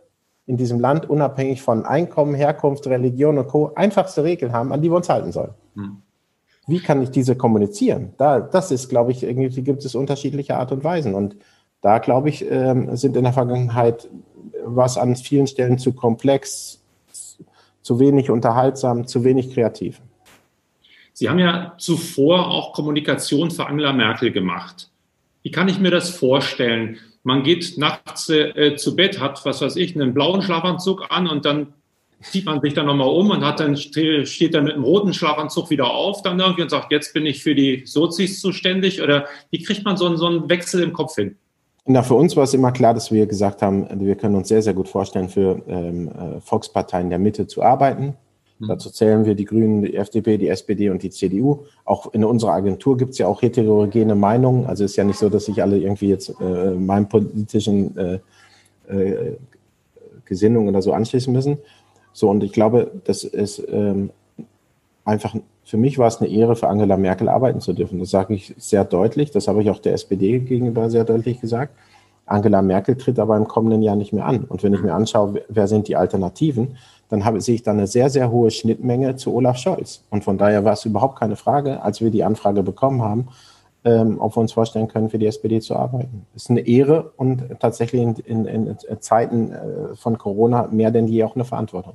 in 0.49 0.57
diesem 0.57 0.79
Land 0.79 1.07
unabhängig 1.07 1.61
von 1.61 1.85
Einkommen, 1.85 2.33
Herkunft, 2.33 2.87
Religion 2.87 3.37
und 3.37 3.47
Co. 3.47 3.71
einfachste 3.75 4.23
Regeln 4.23 4.51
haben, 4.51 4.73
an 4.73 4.81
die 4.81 4.89
wir 4.89 4.95
uns 4.95 5.07
halten 5.07 5.31
sollen. 5.31 5.53
Hm. 5.75 6.01
Wie 6.65 6.79
kann 6.79 7.03
ich 7.03 7.11
diese 7.11 7.35
kommunizieren? 7.35 8.13
Da, 8.17 8.39
das 8.39 8.71
ist, 8.71 8.89
glaube 8.89 9.11
ich, 9.11 9.21
irgendwie 9.21 9.61
gibt 9.61 9.85
es 9.85 9.93
unterschiedliche 9.93 10.57
Art 10.57 10.71
und 10.71 10.83
Weisen. 10.83 11.13
Und 11.13 11.35
da, 11.81 11.99
glaube 11.99 12.29
ich, 12.29 12.49
ähm, 12.49 12.95
sind 12.95 13.15
in 13.15 13.25
der 13.25 13.33
Vergangenheit 13.33 14.09
was 14.65 14.97
an 14.97 15.15
vielen 15.15 15.45
Stellen 15.45 15.77
zu 15.77 15.93
komplex, 15.93 16.83
zu 17.83 17.99
wenig 17.99 18.31
unterhaltsam, 18.31 19.05
zu 19.05 19.23
wenig 19.23 19.53
kreativ. 19.53 20.01
Sie 21.13 21.29
haben 21.29 21.37
ja 21.37 21.75
zuvor 21.77 22.47
auch 22.47 22.73
Kommunikation 22.73 23.51
für 23.51 23.67
Angela 23.67 23.93
Merkel 23.93 24.31
gemacht. 24.31 24.89
Wie 25.43 25.51
kann 25.51 25.69
ich 25.69 25.79
mir 25.79 25.91
das 25.91 26.09
vorstellen? 26.09 26.97
Man 27.23 27.43
geht 27.43 27.77
nachts 27.77 28.29
äh, 28.29 28.75
zu 28.75 28.95
Bett, 28.95 29.19
hat, 29.19 29.43
was 29.45 29.61
weiß 29.61 29.75
ich, 29.75 29.95
einen 29.95 30.13
blauen 30.13 30.41
Schlafanzug 30.41 31.07
an 31.09 31.27
und 31.27 31.45
dann 31.45 31.73
zieht 32.21 32.45
man 32.45 32.61
sich 32.61 32.73
dann 32.73 32.85
nochmal 32.85 33.09
um 33.09 33.29
und 33.31 33.45
hat 33.45 33.59
dann, 33.59 33.77
steht 33.77 34.53
dann 34.53 34.65
mit 34.65 34.73
einem 34.73 34.83
roten 34.83 35.13
Schlafanzug 35.13 35.69
wieder 35.69 35.89
auf 35.91 36.21
dann 36.21 36.39
irgendwie 36.39 36.63
und 36.63 36.69
sagt, 36.69 36.91
jetzt 36.91 37.13
bin 37.13 37.25
ich 37.25 37.43
für 37.43 37.55
die 37.55 37.83
Sozis 37.85 38.41
zuständig 38.41 39.01
oder 39.01 39.25
wie 39.51 39.63
kriegt 39.63 39.85
man 39.85 39.97
so 39.97 40.05
einen, 40.05 40.17
so 40.17 40.25
einen 40.25 40.49
Wechsel 40.49 40.83
im 40.83 40.93
Kopf 40.93 41.15
hin? 41.15 41.37
Na, 41.85 42.03
für 42.03 42.15
uns 42.15 42.35
war 42.35 42.43
es 42.43 42.53
immer 42.53 42.71
klar, 42.71 42.93
dass 42.93 43.11
wir 43.11 43.25
gesagt 43.25 43.61
haben, 43.61 43.87
wir 43.99 44.15
können 44.15 44.35
uns 44.35 44.49
sehr, 44.49 44.61
sehr 44.61 44.73
gut 44.73 44.87
vorstellen, 44.87 45.29
für 45.29 45.63
ähm, 45.67 46.09
äh, 46.09 46.39
Volksparteien 46.41 47.09
der 47.09 47.19
Mitte 47.19 47.47
zu 47.47 47.63
arbeiten. 47.63 48.15
Mhm. 48.59 48.67
Dazu 48.67 48.89
zählen 48.89 49.25
wir 49.25 49.35
die 49.35 49.45
Grünen, 49.45 49.81
die 49.81 49.95
FDP, 49.95 50.37
die 50.37 50.49
SPD 50.49 50.89
und 50.89 51.01
die 51.01 51.09
CDU. 51.09 51.65
Auch 51.85 52.13
in 52.13 52.23
unserer 52.23 52.53
Agentur 52.53 52.97
gibt 52.97 53.11
es 53.11 53.17
ja 53.17 53.27
auch 53.27 53.41
heterogene 53.41 54.15
Meinungen. 54.15 54.65
Also 54.65 54.83
ist 54.83 54.95
ja 54.95 55.03
nicht 55.03 55.19
so, 55.19 55.29
dass 55.29 55.45
sich 55.45 55.61
alle 55.61 55.77
irgendwie 55.77 56.09
jetzt 56.09 56.33
äh, 56.39 56.71
meinem 56.71 57.07
politischen 57.07 57.97
äh, 57.97 58.19
äh, 58.89 59.37
Gesinnung 60.25 60.67
oder 60.67 60.81
so 60.81 60.93
anschließen 60.93 61.33
müssen. 61.33 61.57
So, 62.13 62.29
und 62.29 62.43
ich 62.43 62.51
glaube, 62.51 62.91
das 63.05 63.23
ist 63.23 63.63
ähm, 63.71 64.11
einfach, 65.05 65.35
für 65.63 65.77
mich 65.77 65.97
war 65.97 66.07
es 66.07 66.17
eine 66.17 66.29
Ehre, 66.29 66.55
für 66.55 66.67
Angela 66.67 66.97
Merkel 66.97 67.29
arbeiten 67.29 67.61
zu 67.61 67.73
dürfen. 67.73 67.99
Das 67.99 68.09
sage 68.09 68.33
ich 68.33 68.53
sehr 68.57 68.83
deutlich. 68.83 69.31
Das 69.31 69.47
habe 69.47 69.61
ich 69.61 69.69
auch 69.69 69.79
der 69.79 69.93
SPD 69.93 70.39
gegenüber 70.39 70.89
sehr 70.89 71.03
deutlich 71.03 71.39
gesagt. 71.39 71.73
Angela 72.29 72.61
Merkel 72.61 72.95
tritt 72.95 73.19
aber 73.19 73.37
im 73.37 73.47
kommenden 73.47 73.81
Jahr 73.81 73.95
nicht 73.95 74.13
mehr 74.13 74.25
an. 74.25 74.45
Und 74.45 74.63
wenn 74.63 74.73
ich 74.73 74.81
mir 74.81 74.93
anschaue, 74.93 75.41
wer 75.49 75.67
sind 75.67 75.87
die 75.87 75.95
Alternativen, 75.95 76.77
dann 77.09 77.25
habe, 77.25 77.41
sehe 77.41 77.55
ich 77.55 77.63
da 77.63 77.71
eine 77.71 77.87
sehr, 77.87 78.09
sehr 78.09 78.31
hohe 78.31 78.51
Schnittmenge 78.51 79.15
zu 79.15 79.33
Olaf 79.33 79.57
Scholz. 79.57 80.03
Und 80.09 80.23
von 80.23 80.37
daher 80.37 80.63
war 80.63 80.73
es 80.73 80.85
überhaupt 80.85 81.19
keine 81.19 81.35
Frage, 81.35 81.81
als 81.81 82.01
wir 82.01 82.11
die 82.11 82.23
Anfrage 82.23 82.63
bekommen 82.63 83.01
haben, 83.01 83.27
ähm, 83.83 84.17
ob 84.19 84.35
wir 84.35 84.41
uns 84.41 84.53
vorstellen 84.53 84.87
können, 84.87 85.09
für 85.09 85.17
die 85.17 85.25
SPD 85.25 85.59
zu 85.59 85.75
arbeiten. 85.75 86.25
Das 86.33 86.43
ist 86.43 86.49
eine 86.49 86.61
Ehre 86.61 87.11
und 87.17 87.43
tatsächlich 87.59 88.01
in, 88.01 88.15
in, 88.15 88.45
in 88.45 88.77
Zeiten 88.99 89.51
äh, 89.51 89.95
von 89.95 90.17
Corona 90.17 90.67
mehr 90.71 90.91
denn 90.91 91.07
je 91.07 91.23
auch 91.23 91.35
eine 91.35 91.45
Verantwortung. 91.45 91.93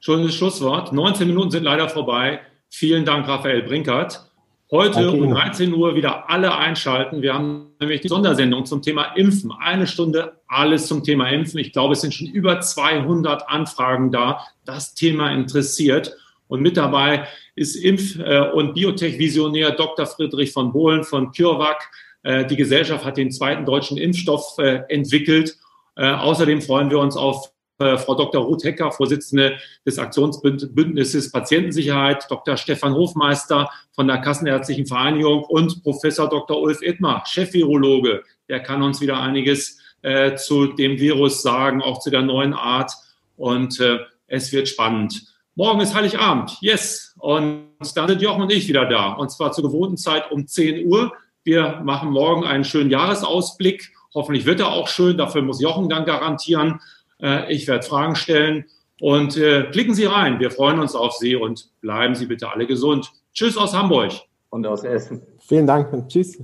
Schönes 0.00 0.34
Schlusswort. 0.34 0.92
19 0.92 1.28
Minuten 1.28 1.50
sind 1.50 1.64
leider 1.64 1.88
vorbei. 1.88 2.40
Vielen 2.70 3.04
Dank, 3.04 3.28
Raphael 3.28 3.62
Brinkert. 3.62 4.31
Heute 4.72 5.06
okay. 5.06 5.20
um 5.20 5.30
13 5.34 5.74
Uhr 5.74 5.96
wieder 5.96 6.30
alle 6.30 6.56
einschalten. 6.56 7.20
Wir 7.20 7.34
haben 7.34 7.74
nämlich 7.78 8.00
die 8.00 8.08
Sondersendung 8.08 8.64
zum 8.64 8.80
Thema 8.80 9.14
Impfen. 9.16 9.52
Eine 9.52 9.86
Stunde 9.86 10.40
alles 10.48 10.86
zum 10.86 11.04
Thema 11.04 11.28
Impfen. 11.28 11.60
Ich 11.60 11.74
glaube, 11.74 11.92
es 11.92 12.00
sind 12.00 12.14
schon 12.14 12.28
über 12.28 12.58
200 12.58 13.50
Anfragen 13.50 14.10
da. 14.10 14.40
Das 14.64 14.94
Thema 14.94 15.30
interessiert. 15.30 16.16
Und 16.48 16.62
mit 16.62 16.78
dabei 16.78 17.28
ist 17.54 17.76
Impf- 17.76 18.18
äh, 18.24 18.50
und 18.50 18.72
Biotech-Visionär 18.72 19.72
Dr. 19.72 20.06
Friedrich 20.06 20.52
von 20.52 20.72
Bohlen 20.72 21.04
von 21.04 21.32
CureVac. 21.32 21.90
Äh, 22.22 22.46
die 22.46 22.56
Gesellschaft 22.56 23.04
hat 23.04 23.18
den 23.18 23.30
zweiten 23.30 23.66
deutschen 23.66 23.98
Impfstoff 23.98 24.56
äh, 24.58 24.84
entwickelt. 24.88 25.58
Außerdem 25.94 26.62
freuen 26.62 26.88
wir 26.88 26.98
uns 26.98 27.18
auf 27.18 27.51
Frau 27.78 28.14
Dr. 28.14 28.44
Ruth 28.44 28.64
Hecker, 28.64 28.92
Vorsitzende 28.92 29.56
des 29.84 29.98
Aktionsbündnisses 29.98 31.32
Patientensicherheit, 31.32 32.26
Dr. 32.30 32.56
Stefan 32.56 32.94
Hofmeister 32.94 33.70
von 33.92 34.06
der 34.06 34.18
Kassenärztlichen 34.18 34.86
Vereinigung 34.86 35.44
und 35.44 35.82
Professor 35.82 36.28
Dr. 36.28 36.60
Ulf 36.60 36.80
Edmar, 36.82 37.24
Chefvirologe. 37.26 38.22
Der 38.48 38.60
kann 38.60 38.82
uns 38.82 39.00
wieder 39.00 39.20
einiges 39.20 39.78
äh, 40.02 40.36
zu 40.36 40.66
dem 40.66 40.98
Virus 40.98 41.42
sagen, 41.42 41.82
auch 41.82 42.00
zu 42.00 42.10
der 42.10 42.22
neuen 42.22 42.54
Art. 42.54 42.92
und 43.36 43.80
äh, 43.80 43.98
es 44.26 44.52
wird 44.52 44.68
spannend. 44.68 45.26
Morgen 45.54 45.80
ist 45.80 45.94
Heiligabend, 45.94 46.56
yes. 46.62 47.14
Und 47.18 47.66
dann 47.94 48.08
sind 48.08 48.22
Jochen 48.22 48.42
und 48.42 48.52
ich 48.52 48.66
wieder 48.66 48.86
da. 48.86 49.12
Und 49.12 49.30
zwar 49.30 49.52
zur 49.52 49.64
gewohnten 49.64 49.98
Zeit 49.98 50.30
um 50.30 50.46
10 50.46 50.86
Uhr. 50.86 51.12
Wir 51.44 51.82
machen 51.84 52.10
morgen 52.10 52.44
einen 52.44 52.64
schönen 52.64 52.90
Jahresausblick. 52.90 53.92
Hoffentlich 54.14 54.46
wird 54.46 54.60
er 54.60 54.72
auch 54.72 54.88
schön. 54.88 55.18
Dafür 55.18 55.42
muss 55.42 55.60
Jochen 55.60 55.90
dann 55.90 56.06
garantieren. 56.06 56.80
Äh, 57.22 57.52
ich 57.52 57.66
werde 57.68 57.86
Fragen 57.86 58.16
stellen. 58.16 58.64
Und 59.00 59.36
äh, 59.36 59.64
klicken 59.72 59.94
Sie 59.94 60.04
rein. 60.04 60.38
Wir 60.38 60.50
freuen 60.50 60.78
uns 60.78 60.94
auf 60.94 61.14
Sie 61.14 61.34
und 61.34 61.70
bleiben 61.80 62.14
Sie 62.14 62.26
bitte 62.26 62.50
alle 62.50 62.66
gesund. 62.66 63.10
Tschüss 63.32 63.56
aus 63.56 63.74
Hamburg. 63.74 64.12
Und 64.50 64.66
aus 64.66 64.84
Essen. 64.84 65.22
Vielen 65.40 65.66
Dank 65.66 65.92
und 65.92 66.08
tschüss. 66.08 66.38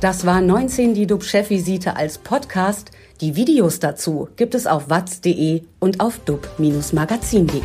Das 0.00 0.26
war 0.26 0.40
19 0.40 0.94
die 0.94 1.06
DUB-Chefvisite 1.06 1.96
als 1.96 2.18
Podcast. 2.18 2.90
Die 3.20 3.36
Videos 3.36 3.78
dazu 3.78 4.28
gibt 4.36 4.54
es 4.54 4.66
auf 4.66 4.88
watz.de 4.90 5.62
und 5.78 6.00
auf 6.00 6.18
dub-magazin.de. 6.20 7.62